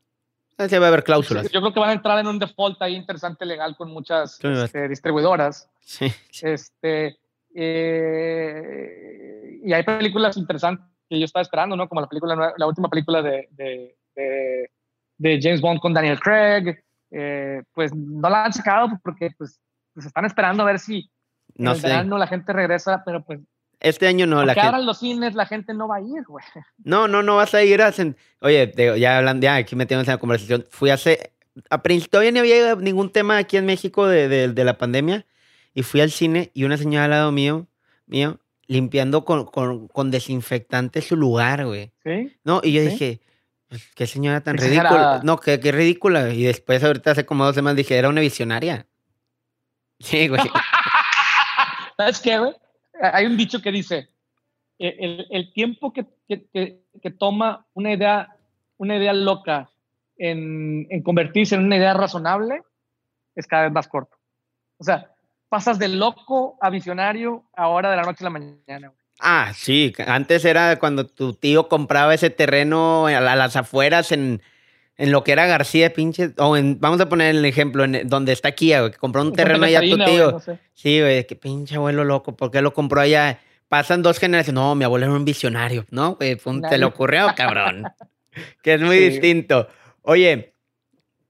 [0.59, 1.51] Se va a haber cláusulas.
[1.51, 4.89] Yo creo que van a entrar en un default ahí interesante legal con muchas este,
[4.89, 5.69] distribuidoras.
[5.81, 6.13] Sí.
[6.43, 7.19] Este,
[7.55, 11.89] eh, y hay películas interesantes que yo estaba esperando, ¿no?
[11.89, 14.71] Como la película, la última película de, de,
[15.19, 16.79] de, James Bond con Daniel Craig.
[17.11, 19.61] Eh, pues no la han sacado porque pues,
[19.95, 21.09] pues están esperando a ver si
[21.55, 23.41] no en verano la gente regresa, pero pues
[23.81, 24.45] este año no.
[24.45, 24.67] la gente...
[24.67, 26.45] abran los cines, la gente no va a ir, güey.
[26.83, 27.93] No, no, no vas a ir a...
[28.41, 31.33] Oye, ya hablando, ya aquí metiéndonos en la conversación, fui hace...
[31.71, 35.25] A todavía no había ningún tema aquí en México de, de, de la pandemia
[35.73, 37.67] y fui al cine y una señora al lado mío,
[38.07, 41.93] mío, limpiando con, con, con desinfectante su lugar, güey.
[42.05, 42.37] ¿Sí?
[42.45, 43.21] No, y yo dije,
[43.69, 45.21] pues, qué señora tan ridícula.
[45.23, 46.31] No, qué, qué ridícula.
[46.33, 48.87] Y después, ahorita hace como dos semanas, dije, era una visionaria.
[49.99, 50.43] Sí, güey.
[51.97, 52.53] ¿Sabes qué, güey?
[53.01, 54.09] Hay un dicho que dice,
[54.79, 56.07] e, el, tiempo que,
[57.19, 58.37] toma una idea,
[58.79, 59.71] una idea loca
[60.19, 62.63] en convertirse en una idea razonable
[63.35, 64.17] es cada vez más corto.
[64.79, 65.11] O sea,
[65.49, 68.93] pasas de loco a visionario ahora de la noche a la mañana.
[69.21, 69.93] Ah, sí.
[70.07, 74.43] Antes era cuando tu tío compraba ese terreno a las afueras en,
[74.99, 76.33] en lo que era García, pinche.
[76.39, 79.33] O en, vamos a poner el ejemplo, en donde está Kia, güey, que compró un
[79.33, 80.41] terreno allá tu tío.
[80.73, 82.37] Sí, güey, qué pinche abuelo loco.
[82.37, 83.41] ¿Por qué lo compró allá?
[83.69, 84.55] Pasan dos generaciones.
[84.55, 86.15] No, mi abuelo era un visionario, ¿no?
[86.15, 86.39] Güey,
[86.69, 87.85] te lo ocurrió, cabrón.
[88.63, 89.69] que es muy distinto.
[90.03, 90.55] Oye,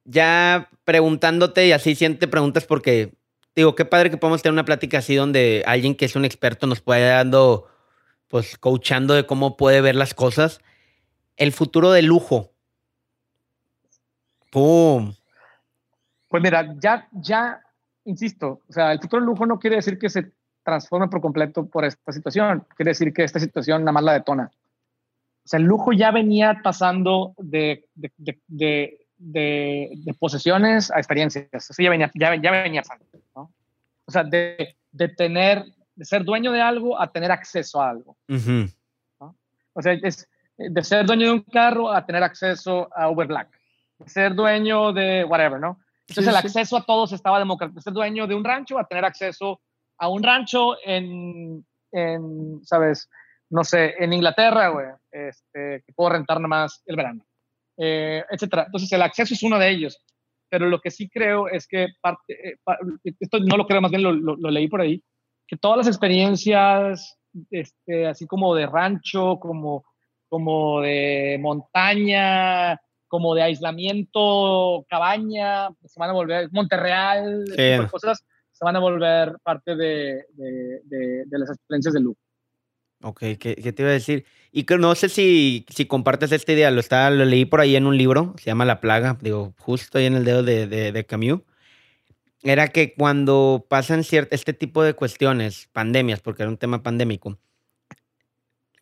[0.05, 3.13] ya preguntándote y así siente preguntas porque
[3.57, 6.67] digo, qué padre que podamos tener una plática así donde alguien que es un experto
[6.67, 7.67] nos puede dando,
[8.29, 10.61] pues, coachando de cómo puede ver las cosas.
[11.37, 12.53] El futuro de lujo.
[14.57, 15.13] ¡Pum!
[16.29, 17.61] Pues mira, ya, ya,
[18.07, 20.33] insisto, o sea, el futuro del lujo no quiere decir que se
[20.65, 22.67] transforme por completo por esta situación.
[22.75, 24.51] Quiere decir que esta situación nada más la detona.
[25.45, 28.11] O sea, el lujo ya venía pasando de, de,
[28.47, 31.49] de, de posesiones a experiencias.
[31.53, 33.05] Eso ya venía, ya, ya venía pasando.
[33.35, 38.17] O sea, de, de, tener, de ser dueño de algo a tener acceso a algo.
[39.75, 40.27] O sea, es
[40.57, 43.56] de ser dueño de un carro a tener acceso a Uber Black.
[44.07, 45.79] Ser dueño de whatever, ¿no?
[46.09, 47.77] Entonces el acceso a todos estaba democrático.
[47.79, 49.61] De ser dueño de un rancho a tener acceso
[49.99, 53.09] a un rancho en, en ¿sabes?
[53.49, 57.25] No sé, en Inglaterra, güey, este, que puedo rentar nada más el verano,
[57.79, 58.65] eh, etcétera.
[58.67, 60.01] Entonces el acceso es uno de ellos
[60.49, 62.57] pero lo que sí creo es que parte, eh,
[63.21, 65.03] esto no lo creo, más bien lo, lo, leí por ahí,
[65.47, 67.19] que todas las experiencias,
[67.51, 69.85] este, así como de rancho, como,
[70.29, 77.45] como de montaña, como de aislamiento, cabaña, se van a volver, Monterreal,
[77.91, 82.19] cosas, se van a volver parte de, de, de las experiencias de lujo.
[83.03, 84.25] Ok, ¿qué, ¿qué, te iba a decir?
[84.53, 87.77] Y que no sé si, si compartes esta idea, lo, está, lo leí por ahí
[87.77, 91.43] en un libro, se llama La Plaga, digo, justo ahí en el dedo de, Camus.
[92.43, 97.39] Era que cuando pasan cierto, este tipo de cuestiones, pandemias, porque era un tema pandémico,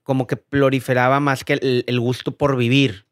[0.02, 3.03] como que proliferaba más que el, el gusto por vivir.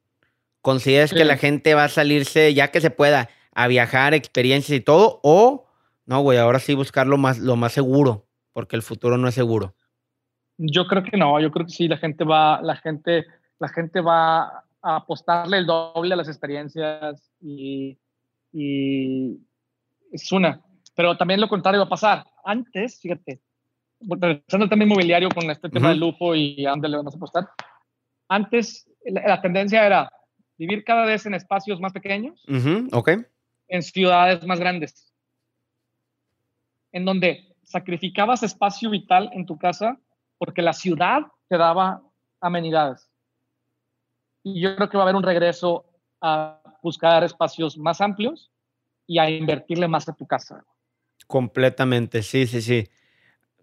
[0.63, 4.81] ¿Consideras que la gente va a salirse, ya que se pueda, a viajar, experiencias y
[4.81, 5.21] todo?
[5.23, 5.67] ¿O
[6.07, 9.35] no, güey, ahora sí buscar lo más, lo más seguro, porque el futuro no es
[9.35, 9.75] seguro?
[10.59, 13.27] Yo creo que no, yo creo que sí, la gente va, la gente,
[13.59, 17.99] la gente va a apostarle el doble a las experiencias y,
[20.13, 20.61] es una.
[20.95, 22.25] Pero también lo contrario va a pasar.
[22.45, 23.41] Antes, fíjate,
[24.01, 27.49] regresando también mobiliario con este tema de lujo y dónde le vamos a apostar.
[28.29, 30.13] Antes, la, tendencia era
[30.59, 32.45] vivir cada vez en espacios más pequeños,
[33.69, 35.13] en ciudades más grandes,
[36.93, 39.99] en donde sacrificabas espacio vital en tu casa
[40.39, 42.03] porque la ciudad te daba
[42.41, 43.09] amenidades.
[44.43, 45.85] Y yo creo que va a haber un regreso
[46.21, 48.51] a buscar espacios más amplios
[49.07, 50.65] y a invertirle más a tu casa.
[51.27, 52.89] Completamente, sí, sí, sí.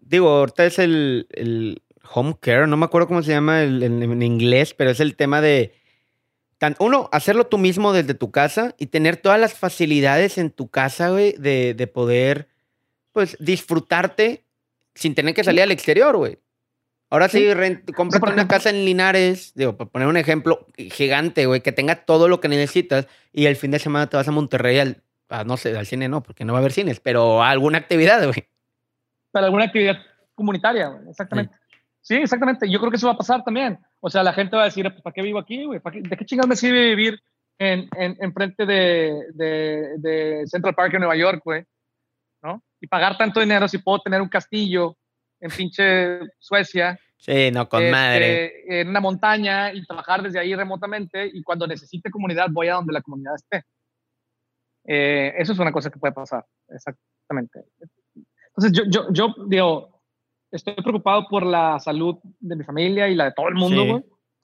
[0.00, 1.82] Digo, ahorita es el, el
[2.12, 5.74] home care, no me acuerdo cómo se llama en inglés, pero es el tema de,
[6.78, 11.10] uno, hacerlo tú mismo desde tu casa y tener todas las facilidades en tu casa,
[11.10, 12.48] güey, de, de poder,
[13.12, 14.44] pues, disfrutarte
[14.94, 16.38] sin tener que salir al exterior, güey.
[17.08, 21.60] Ahora sí, sí cómprate una casa en Linares, digo, para poner un ejemplo gigante, güey,
[21.60, 24.94] que tenga todo lo que necesitas y el fin de semana te vas a Monterrey
[25.28, 28.24] Ah, no sé, al cine no, porque no va a haber cines, pero alguna actividad,
[28.24, 28.48] güey.
[29.30, 29.96] Para alguna actividad
[30.34, 31.54] comunitaria, güey, exactamente.
[31.54, 31.69] Sí.
[32.08, 32.70] Exactamente.
[32.70, 33.78] Yo creo que eso va a pasar también.
[34.00, 35.80] O sea, la gente va a decir, pues, ¿para qué vivo aquí, güey?
[35.80, 37.20] ¿De qué chingados me sirve vivir
[37.58, 41.64] en, en, en frente de, de, de, Central Park en Nueva York, güey?
[42.42, 42.62] ¿No?
[42.80, 44.96] Y pagar tanto dinero si puedo tener un castillo
[45.40, 46.98] en pinche Suecia.
[47.18, 48.80] Sí, no, con este, madre.
[48.80, 52.94] En una montaña y trabajar desde ahí remotamente y cuando necesite comunidad voy a donde
[52.94, 53.64] la comunidad esté.
[54.86, 57.64] Eh, eso es una cosa que puede pasar, exactamente.
[58.56, 59.99] Entonces, yo, yo, yo digo,
[60.50, 64.02] estoy preocupado por la salud de mi familia y la de todo el mundo,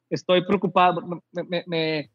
[0.09, 1.03] Estoy preocupado,
[1.33, 2.11] me, me,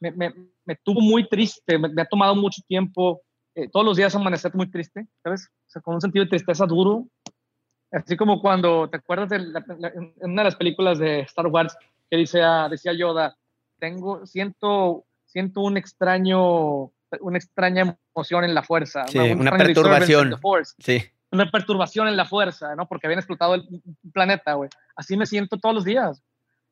[0.00, 0.34] me,
[0.66, 3.22] me, tuvo muy triste, me, ha tomado mucho tiempo,
[3.54, 5.48] eh, todos los días amanecer muy triste, ¿sabes?
[5.66, 7.06] O sea, con un sentido de tristeza duro.
[7.90, 11.74] Así como cuando, ¿te acuerdas de en una de las películas de Star Wars
[12.10, 13.34] que dice, decía Yoda,
[13.78, 19.06] tengo, siento, siento un extraño una extraña emoción en la fuerza.
[19.06, 20.38] Sí, una, perturbación.
[20.78, 21.02] Sí.
[21.32, 22.86] Una perturbación en la fuerza, ¿no?
[22.86, 23.66] Porque habían explotado el
[24.12, 24.70] planeta, güey.
[24.94, 26.22] Así me siento todos los días,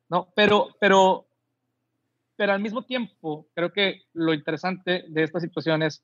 [0.07, 0.31] ¿no?
[0.35, 1.27] Pero, pero,
[2.35, 6.03] pero al mismo tiempo, creo que lo interesante de esta situación es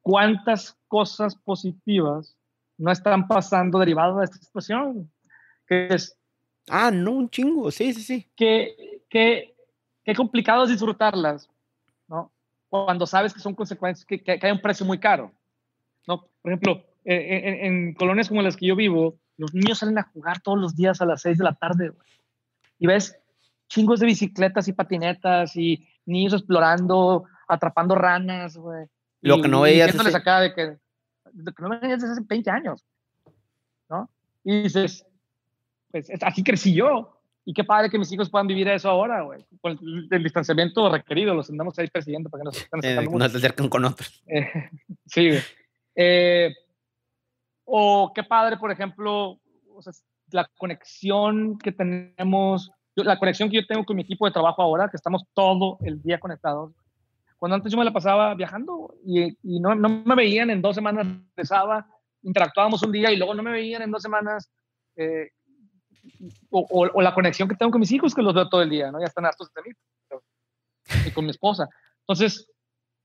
[0.00, 2.36] cuántas cosas positivas
[2.78, 5.12] no están pasando derivadas de esta situación.
[5.66, 6.16] Que es.
[6.68, 8.30] Ah, no, un chingo, sí, sí, sí.
[8.34, 9.54] Que, que,
[10.04, 11.48] que complicado es disfrutarlas,
[12.08, 12.32] ¿no?
[12.70, 15.32] cuando sabes que son consecuencias, que, que, hay un precio muy caro.
[16.06, 16.22] ¿no?
[16.40, 20.40] Por ejemplo, eh, en, colonias como las que yo vivo, los niños salen a jugar
[20.40, 21.92] todos los días a las 6 de la tarde.
[22.78, 23.18] Y ves
[23.68, 28.56] chingos de bicicletas y patinetas y niños explorando, atrapando ranas.
[28.56, 28.86] Güey.
[29.22, 29.94] Lo que no veías.
[29.98, 30.16] Hace...
[30.16, 30.76] acá de que,
[31.32, 32.84] lo que no veías desde hace 20 años.
[33.88, 34.10] ¿no?
[34.44, 35.06] Y dices,
[35.90, 37.16] pues así crecí yo.
[37.44, 39.44] Y qué padre que mis hijos puedan vivir eso ahora, güey.
[39.60, 39.78] Con
[40.10, 43.68] el, distanciamiento requerido, los andamos ahí persiguiendo para que nos estén eh, No se acerquen
[43.68, 44.22] con otros.
[44.26, 44.46] Eh,
[45.06, 45.40] sí, güey.
[45.96, 46.54] Eh,
[47.72, 49.38] o qué padre, por ejemplo,
[49.74, 49.80] o
[50.32, 54.88] la conexión que tenemos, la conexión que yo tengo con mi equipo de trabajo ahora,
[54.88, 56.72] que estamos todo el día conectados.
[57.38, 61.06] Cuando antes yo me la pasaba viajando y, no, no, me veían en dos semanas,
[61.06, 61.86] empezaba,
[62.22, 64.50] interactuábamos un día y luego no me veían en dos semanas.
[64.96, 65.30] Eh,
[66.50, 68.98] o, la conexión que tengo con mis hijos, que los veo todo el día, ¿no?
[68.98, 69.70] Ya están hartos de mí.
[71.06, 71.68] Y con mi esposa.
[72.00, 72.50] Entonces,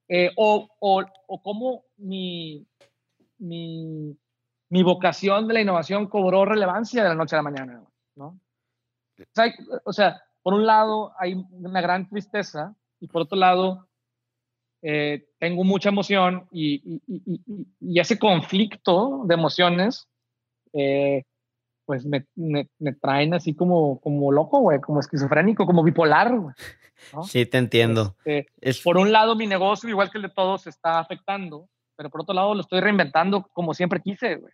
[0.08, 2.66] eh, o, o, o cómo mi,
[3.38, 4.18] mi,
[4.76, 7.84] mi, vocación de la innovación cobró relevancia de la noche a la mañana,
[8.16, 8.40] ¿no?
[9.86, 13.88] O sea, por un lado hay una gran tristeza y por otro lado
[14.82, 17.42] eh, tengo mucha emoción y, y,
[17.80, 20.08] y, ese conflicto de emociones
[20.74, 21.24] eh,
[21.86, 26.56] pues me, me, traen así como, como loco, güey, como esquizofrénico, como bipolar, güey.
[27.24, 28.16] Sí, te entiendo.
[28.26, 28.82] Este, es...
[28.82, 32.22] Por un lado, mi negocio, igual que el de todos, se está afectando, pero por
[32.22, 34.54] otro lado, lo estoy reinventando como siempre quise, güey.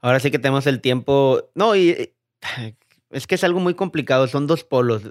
[0.00, 1.50] Ahora sí que tenemos el tiempo.
[1.54, 2.12] No, y
[3.10, 5.02] es que es algo muy complicado, son dos polos.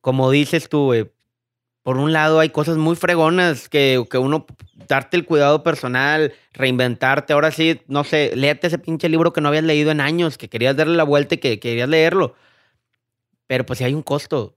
[0.00, 1.10] Como dices tú, güey,
[1.82, 4.46] por un lado hay cosas muy fregonas que, que, uno,
[4.88, 9.48] darte el cuidado personal, reinventarte, ahora sí, no sé, léete ese pinche libro que no
[9.48, 12.34] habías leído en años, que querías darle la vuelta y que querías leerlo.
[13.46, 14.56] Pero pues sí hay un costo.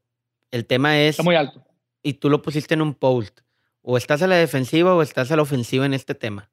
[0.52, 1.12] El tema es...
[1.12, 1.62] Está muy alto.
[2.02, 3.42] Y tú lo pusiste en un post.
[3.82, 6.50] O estás a la defensiva o estás a la ofensiva en este tema.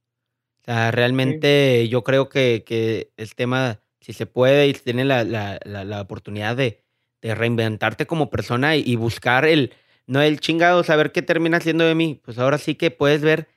[0.64, 5.04] O sea, realmente yo creo que, que, el tema, si se puede y si tiene
[5.04, 6.82] la, la, la, oportunidad de,
[7.20, 9.74] de, reinventarte como persona y buscar el
[10.06, 12.20] no el chingado saber qué termina siendo de mí.
[12.24, 13.48] Pues ahora sí que puedes ver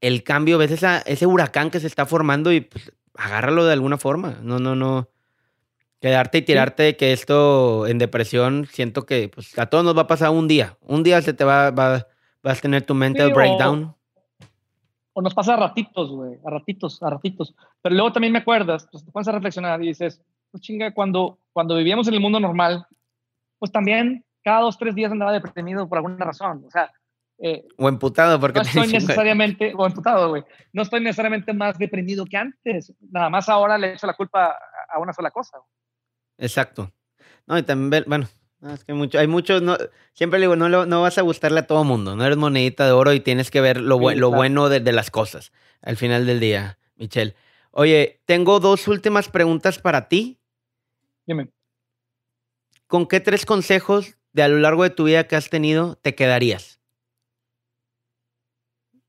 [0.00, 3.98] el cambio, ves esa, ese huracán que se está formando y pues agárralo de alguna
[3.98, 4.38] forma.
[4.42, 5.08] No, no, no.
[6.00, 10.02] Quedarte y tirarte de que esto en depresión, siento que pues, a todos nos va
[10.02, 10.76] a pasar un día.
[10.82, 12.06] Un día se te va, va
[12.42, 13.96] vas a tener tu mental breakdown.
[15.16, 17.54] O, nos pasa a ratitos, güey, a ratitos, a ratitos.
[17.80, 21.38] Pero luego también me acuerdas, pues te pones a reflexionar y dices, pues chinga, cuando,
[21.52, 22.86] cuando vivíamos en el mundo normal,
[23.58, 26.64] pues también cada dos, tres días andaba deprimido por alguna razón.
[26.66, 26.92] O sea,
[27.38, 30.44] eh, o emputado, porque no estoy necesariamente, o emputado, güey.
[30.72, 32.92] No estoy necesariamente más deprimido que antes.
[33.10, 34.56] Nada más ahora le echo la culpa
[34.88, 35.58] a una sola cosa.
[36.38, 36.92] Exacto.
[37.46, 38.26] No, y también, bueno,
[38.62, 39.76] es que mucho, hay muchos, no,
[40.12, 42.16] siempre le digo, no, no vas a gustarle a todo mundo.
[42.16, 45.10] No eres monedita de oro y tienes que ver lo, lo bueno de, de, las
[45.10, 45.52] cosas
[45.82, 47.34] al final del día, Michelle.
[47.70, 50.38] Oye, tengo dos últimas preguntas para ti.
[51.26, 51.50] Dime.
[52.86, 56.14] ¿Con qué tres consejos de a lo largo de tu vida que has tenido, te
[56.14, 56.80] quedarías?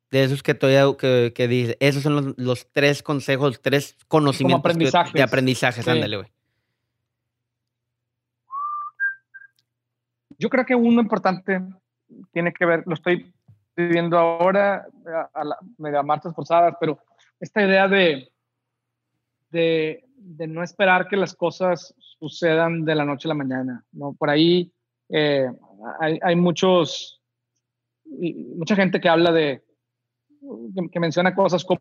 [0.09, 4.73] De esos que todavía que, que dices, esos son los, tres consejos, tres conocimientos
[5.13, 6.36] de aprendizajes, ándale, güey.
[10.37, 11.61] Yo creo que uno importante
[12.31, 13.33] tiene que ver, lo estoy
[13.75, 14.87] viviendo ahora,
[15.33, 16.99] a, la, media marchas forzadas, pero
[17.39, 18.31] esta idea de,
[19.49, 20.03] de,
[20.47, 24.13] no esperar que las cosas sucedan de la noche a la mañana, ¿no?
[24.13, 24.71] Por ahí
[25.09, 25.47] eh,
[25.99, 27.21] hay, muchos,
[28.05, 29.63] mucha gente que habla de,
[30.39, 31.79] que, que menciona cosas como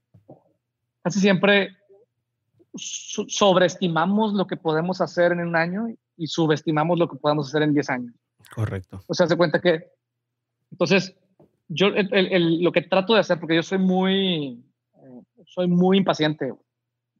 [1.03, 1.71] casi siempre
[2.75, 5.87] sobreestimamos lo que podemos hacer en un año
[6.17, 8.15] y subestimamos lo que podemos hacer en 10 años.
[8.55, 9.03] Correcto.
[9.07, 9.91] O sea, se cuenta que,
[10.71, 11.17] entonces,
[11.69, 16.53] yo lo que trato de hacer, porque yo soy muy, eh, soy muy impaciente,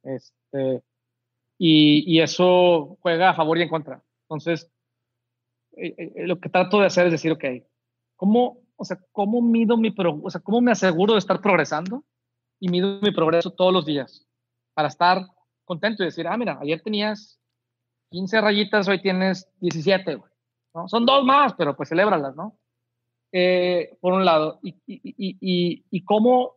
[0.03, 0.83] este,
[1.57, 4.01] y, y, eso juega a favor y en contra.
[4.23, 4.69] Entonces,
[5.77, 7.43] eh, eh, lo que trato de hacer es decir, ok,
[8.15, 12.03] ¿cómo, o sea, cómo mido mi, pro, o sea, cómo me aseguro de estar progresando
[12.59, 14.25] y mido mi progreso todos los días
[14.73, 15.27] para estar
[15.65, 17.39] contento y decir, ah, mira, ayer tenías
[18.09, 20.31] 15 rayitas, hoy tienes 17, güey.
[20.77, 20.87] ¿No?
[20.87, 22.55] Son dos más, pero pues celébralas, ¿no?
[23.31, 26.55] Eh, por un lado, y, y, y, y, cómo,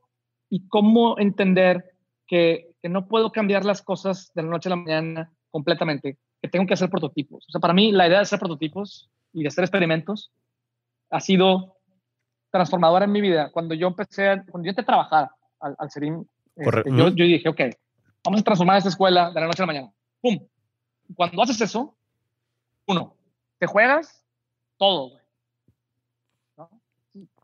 [0.48, 1.92] y cómo entender
[2.28, 6.48] que, que, no puedo cambiar las cosas de la noche a la mañana completamente, que
[6.48, 7.44] tengo que hacer prototipos.
[7.48, 10.30] O sea, para mí la idea de hacer prototipos y de hacer experimentos
[11.10, 11.76] ha sido
[12.52, 13.50] transformadora en mi vida.
[13.50, 17.48] Cuando yo empecé, cuando yo empecé a trabajar al, al Serim, este, yo, yo dije,
[17.48, 17.60] ok,
[18.24, 19.92] vamos a transformar esta escuela de la noche a la mañana.
[20.20, 20.38] ¡Pum!
[21.16, 21.96] Cuando haces eso,
[22.86, 23.16] uno,
[23.60, 24.26] te juegas
[24.78, 25.20] todo, güey.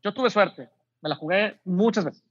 [0.02, 0.70] Yo tuve suerte,
[1.02, 2.24] me la jugué muchas veces.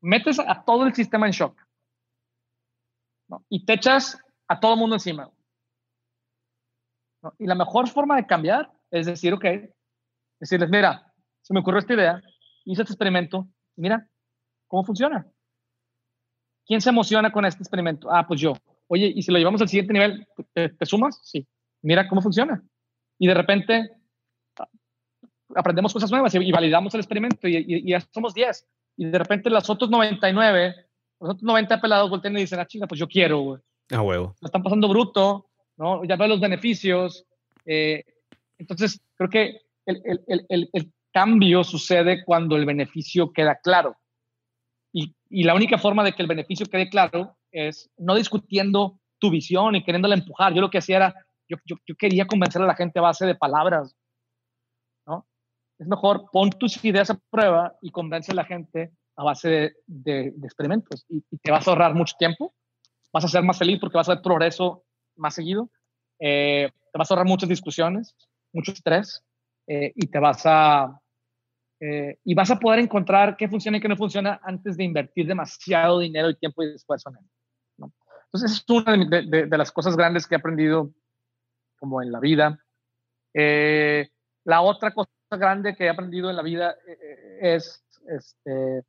[0.00, 1.60] Metes a todo el sistema en shock.
[3.28, 3.44] ¿no?
[3.48, 4.18] Y te echas
[4.48, 5.30] a todo el mundo encima.
[7.22, 7.34] ¿no?
[7.38, 9.44] Y la mejor forma de cambiar es decir, ok,
[10.38, 11.12] decirles, mira,
[11.42, 12.22] se me ocurrió esta idea,
[12.64, 14.08] hice este experimento, mira
[14.66, 15.26] cómo funciona.
[16.64, 18.10] ¿Quién se emociona con este experimento?
[18.10, 18.54] Ah, pues yo.
[18.86, 21.20] Oye, ¿y si lo llevamos al siguiente nivel, te, sumas?
[21.24, 21.46] Sí.
[21.82, 22.62] Mira cómo funciona.
[23.18, 23.90] Y de repente
[25.54, 28.66] aprendemos cosas nuevas y, validamos el experimento y, ya somos 10.
[28.96, 30.74] Y de repente los otros 99,
[31.20, 33.60] los otros 90 pelados voltean y dicen, ah, chinga, pues yo quiero, güey.
[33.90, 34.36] Ah, huevo.
[34.40, 36.04] Lo están pasando bruto, ¿no?
[36.04, 37.24] Ya veo los beneficios.
[37.66, 38.04] Eh,
[38.58, 43.96] entonces, creo que el, el, el, el, cambio sucede cuando el beneficio queda claro.
[44.92, 49.28] Y, y, la única forma de que el beneficio quede claro es no discutiendo tu
[49.28, 50.54] visión y queriéndola empujar.
[50.54, 53.26] Yo lo que hacía era, yo, yo, yo, quería convencer a la gente a base
[53.26, 53.96] de palabras.
[55.06, 55.26] ¿no?
[55.78, 59.72] Es mejor pon tus ideas a prueba y convence a la gente a base de,
[59.86, 61.04] de, de experimentos.
[61.08, 62.54] Y, y, te vas a ahorrar mucho tiempo,
[63.12, 64.84] vas a ser más feliz porque vas a ver progreso
[65.16, 65.70] más seguido,
[66.18, 68.14] eh, te vas a ahorrar muchas discusiones,
[68.52, 69.24] mucho estrés
[69.66, 71.00] eh, y te vas a
[71.80, 75.26] eh, y vas a poder encontrar qué funciona y qué no funciona antes de invertir
[75.26, 77.30] demasiado dinero y tiempo y esfuerzo en él.
[77.78, 77.92] ¿no?
[78.26, 80.90] Entonces, es una de, de, de, las cosas grandes que he aprendido
[81.80, 82.60] como en la vida.
[83.34, 84.08] Eh,
[84.44, 88.84] la otra cosa grande que he aprendido en la vida eh, es, este,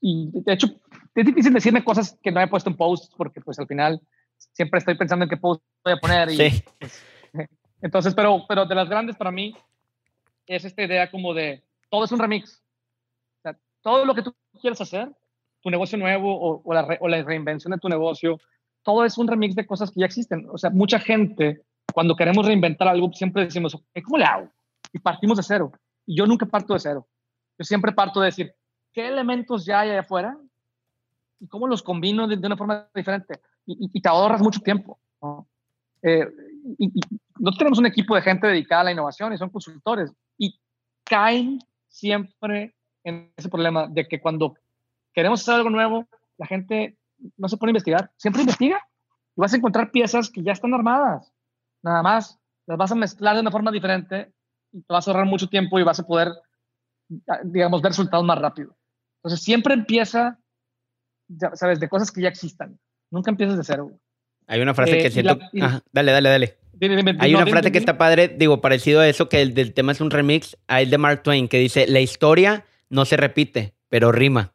[0.00, 0.68] y de hecho,
[1.14, 4.00] es difícil decirme cosas que no he puesto en posts porque pues al final
[4.52, 6.30] siempre estoy pensando en qué post voy a poner.
[6.30, 6.64] Y, sí.
[6.78, 7.02] pues,
[7.82, 9.54] entonces, pero, pero de las grandes para mí
[10.46, 12.62] es esta idea como de todo es un remix.
[13.38, 15.10] O sea, todo lo que tú quieres hacer,
[15.60, 18.38] tu negocio nuevo o, o, la re, o, la reinvención de tu negocio,
[18.86, 20.46] todo es un remix de cosas que ya existen.
[20.48, 24.48] O sea, mucha gente, cuando queremos reinventar algo, siempre decimos, ¿cómo le hago?
[24.92, 25.72] Y partimos de cero.
[26.06, 27.04] Y yo nunca parto de cero.
[27.58, 28.54] Yo siempre parto de decir,
[28.92, 30.38] ¿qué elementos ya hay allá afuera?
[31.40, 33.40] ¿Y cómo los combino de, una forma diferente?
[33.66, 35.00] Y, y, y, te ahorras mucho tiempo.
[35.20, 35.48] ¿no?
[36.02, 36.24] Eh,
[37.40, 40.12] nosotros tenemos un equipo de gente dedicada a la innovación y son consultores.
[40.38, 40.60] Y
[41.02, 41.58] caen
[41.88, 44.54] siempre en ese problema de que cuando
[45.12, 46.06] queremos hacer algo nuevo,
[46.38, 46.96] la gente
[47.36, 48.12] no se pone a investigar.
[48.16, 48.80] Siempre investiga
[49.36, 51.32] y vas a encontrar piezas que ya están armadas.
[51.82, 54.32] Nada más las vas a mezclar de una forma diferente
[54.72, 56.32] y te vas a ahorrar mucho tiempo y vas a poder,
[57.44, 58.76] digamos, ver resultados más rápido.
[59.22, 60.38] Entonces, siempre empieza,
[61.28, 62.78] ya, ¿sabes?, de cosas que ya existan.
[63.10, 63.90] Nunca empieces de cero.
[64.46, 65.36] Hay una frase eh, que siento.
[65.36, 65.60] La, y...
[65.60, 66.58] Ajá, dale, dale, dale.
[66.72, 69.40] Dime, dime, Hay no, una frase dime, que está padre, digo, parecido a eso, que
[69.40, 72.66] el del tema es un remix, a el de Mark Twain, que dice, la historia
[72.90, 74.52] no se repite, pero rima.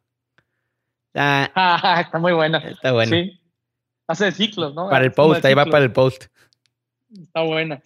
[1.16, 2.58] Ah, ah, está muy buena.
[2.60, 3.12] Está buena.
[3.12, 3.40] Sí.
[4.08, 4.90] Hace ciclos, ¿no?
[4.90, 6.26] Para el post, ahí va para el post.
[7.12, 7.82] Está buena.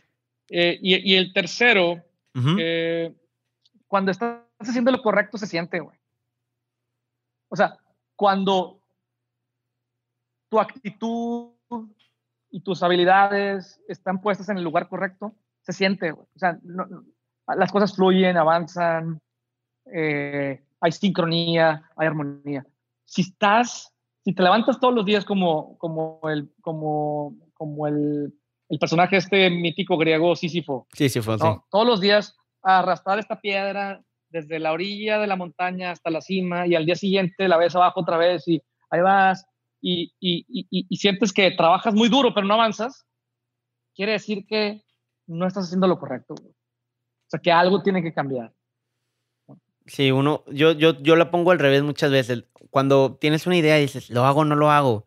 [0.49, 2.01] Eh, y, y, el tercero, uh
[2.34, 2.57] -huh.
[2.59, 3.15] eh,
[3.88, 5.97] cuando estás haciendo lo correcto se siente, güey.
[7.49, 7.78] O sea,
[8.15, 8.82] cuando
[10.49, 11.51] tu actitud
[12.49, 17.03] y tus habilidades están puestas en el lugar correcto, se siente, o sea, no, no,
[17.47, 19.19] las cosas fluyen, avanzan,
[19.91, 22.65] eh, hay sincronía, hay armonía.
[23.06, 23.93] Si estás,
[24.24, 28.34] si te levantas todos los días como, como el, como, como el,
[28.70, 31.53] el personaje este mítico griego Sísifo, Sísifo, ¿no?
[31.53, 31.60] sí.
[31.70, 36.22] todos los días a arrastrar esta piedra desde la orilla de la montaña hasta la
[36.22, 39.45] cima y al día siguiente la ves abajo otra vez y ahí vas
[39.82, 43.06] y, y, sientes que trabajas muy duro pero no avanzas,
[43.93, 44.82] quiere decir que
[45.28, 46.34] no estás haciendo lo correcto.
[46.34, 48.51] O sea, que algo tiene que cambiar.
[49.86, 52.46] Sí, uno, yo, yo, yo la pongo al revés muchas veces.
[52.70, 55.06] Cuando tienes una idea y dices, lo hago o no lo hago,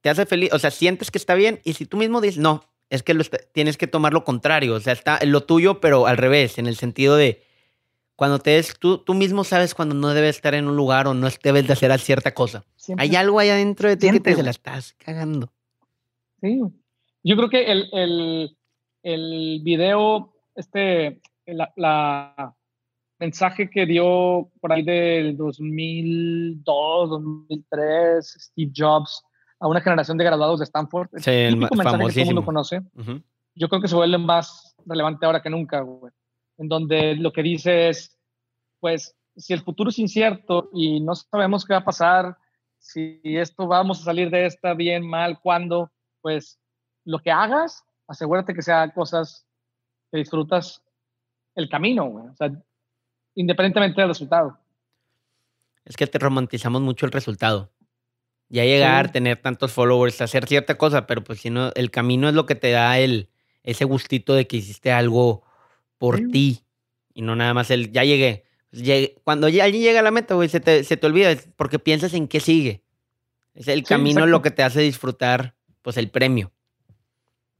[0.00, 2.62] te hace feliz, o sea, sientes que está bien y si tú mismo dices, no,
[2.90, 3.14] es que
[3.52, 6.76] tienes que tomar lo contrario, o sea, está lo tuyo, pero al revés, en el
[6.76, 7.42] sentido de
[8.14, 11.14] cuando te des, tú, tú mismo sabes cuando no debes estar en un lugar o
[11.14, 12.64] no debes de hacer cierta cosa.
[12.96, 15.52] Hay algo ahí adentro de ti que te la estás cagando.
[16.40, 16.60] Sí,
[17.22, 18.56] yo creo que el, el,
[19.02, 22.55] el video, este, la, la,
[23.18, 29.22] mensaje que dio por ahí del 2002, 2003, Steve Jobs,
[29.60, 31.08] a una generación de graduados de Stanford.
[31.16, 32.82] Sí, el, el mensaje que todo el mundo conoce.
[33.54, 36.12] Yo creo que se vuelve más relevante ahora que nunca, güey.
[36.58, 38.18] En donde lo que dice es,
[38.80, 42.36] pues, si el futuro es incierto y no sabemos qué va a pasar,
[42.78, 45.90] si esto vamos a salir de esta bien, mal, cuándo,
[46.20, 46.58] pues,
[47.04, 49.46] lo que hagas, asegúrate que sea cosas
[50.10, 50.82] que disfrutas
[51.54, 52.26] el camino, güey.
[52.26, 52.52] O sea,
[53.36, 54.58] independientemente del resultado.
[55.84, 57.70] Es que te romantizamos mucho el resultado.
[58.48, 62.34] Ya llegar, tener tantos followers, hacer cierta cosa, pero pues si no, el camino es
[62.34, 63.28] lo que te da el,
[63.62, 65.44] ese gustito de que hiciste algo
[65.98, 66.62] por ti
[67.14, 68.44] y no nada más el, ya llegué.
[69.24, 72.14] Cuando ya alguien llega a la meta, güey, se te, se te olvida porque piensas
[72.14, 72.82] en qué sigue.
[73.54, 76.52] Es el camino lo que te hace disfrutar, pues, el premio.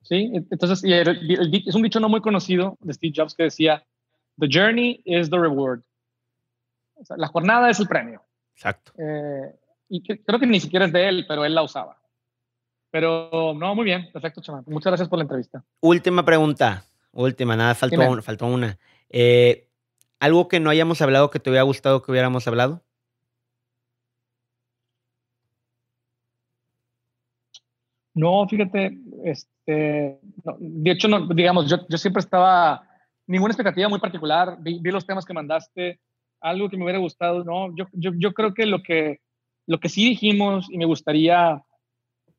[0.03, 3.85] Sí, entonces es un dicho no muy conocido de Steve Jobs que decía,
[4.39, 5.83] The journey is the reward.
[7.17, 8.23] la jornada es el premio.
[8.55, 8.93] Exacto.
[8.99, 9.55] Eh,
[9.89, 11.99] y creo que ni siquiera es de él, pero él la usaba.
[12.91, 14.65] Pero no, muy bien, perfecto, chaval.
[14.67, 15.63] Muchas gracias por la entrevista.
[15.81, 18.79] Última pregunta, última, nada, faltó, una, faltó una.
[19.11, 19.69] Eh,
[20.19, 22.83] ¿Algo que no hayamos hablado que te hubiera gustado que hubiéramos hablado?
[28.15, 30.19] No, fíjate, este,
[30.59, 32.89] de hecho, no, digamos, yo, yo, siempre estaba,
[33.27, 36.01] ninguna expectativa muy particular, vi, vi, los temas que mandaste,
[36.41, 39.21] algo que me hubiera gustado, no, yo, yo, yo creo que lo que
[39.67, 41.63] lo que sí dijimos y me gustaría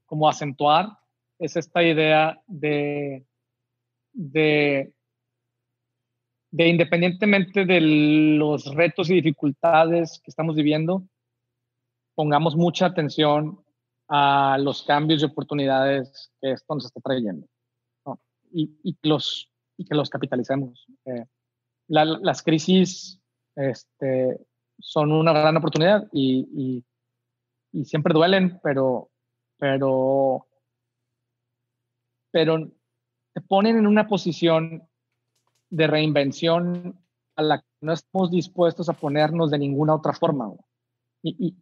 [0.06, 0.98] como acentuar
[1.40, 3.26] es esta idea de,
[4.14, 4.94] de,
[6.52, 11.04] de independientemente de los retos y dificultades que estamos viviendo,
[12.16, 13.62] pongamos mucha atención
[14.08, 17.46] a los cambios y oportunidades que esto nos está trayendo
[18.52, 20.86] y, y, los, y que los capitalicemos.
[21.06, 21.26] Eh,
[21.88, 23.20] las crisis
[23.56, 24.46] este,
[24.80, 26.84] son una gran oportunidad y,
[27.72, 29.10] y siempre duelen, pero,
[29.58, 30.48] pero,
[32.32, 32.72] pero
[33.34, 34.88] te ponen en una posición
[35.70, 37.00] de reinvención
[37.36, 40.52] a la que no estamos dispuestos a ponernos de ninguna otra forma.
[41.22, 41.56] Y,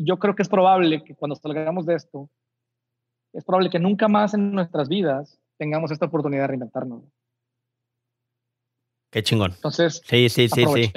[0.00, 2.30] yo creo que es probable que cuando salgamos de esto,
[3.32, 7.02] es probable que nunca más en nuestras vidas tengamos esta oportunidad de reinventarnos.
[9.10, 9.52] Qué chingón.
[9.52, 10.92] Entonces, sí, sí, sí, sí.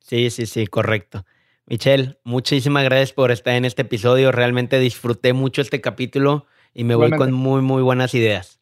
[0.00, 1.24] Sí, sí, sí, correcto.
[1.66, 4.32] Michelle, muchísimas gracias por estar en este episodio.
[4.32, 8.60] Realmente disfruté mucho este capítulo y me voy con muy, muy buenas ideas.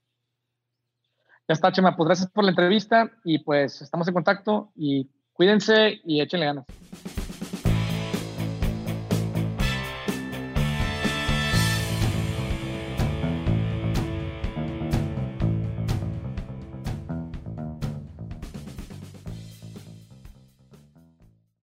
[1.49, 1.97] Ya está, Chema.
[1.97, 6.67] Pues gracias por la entrevista y pues estamos en contacto y cuídense y échenle ganas.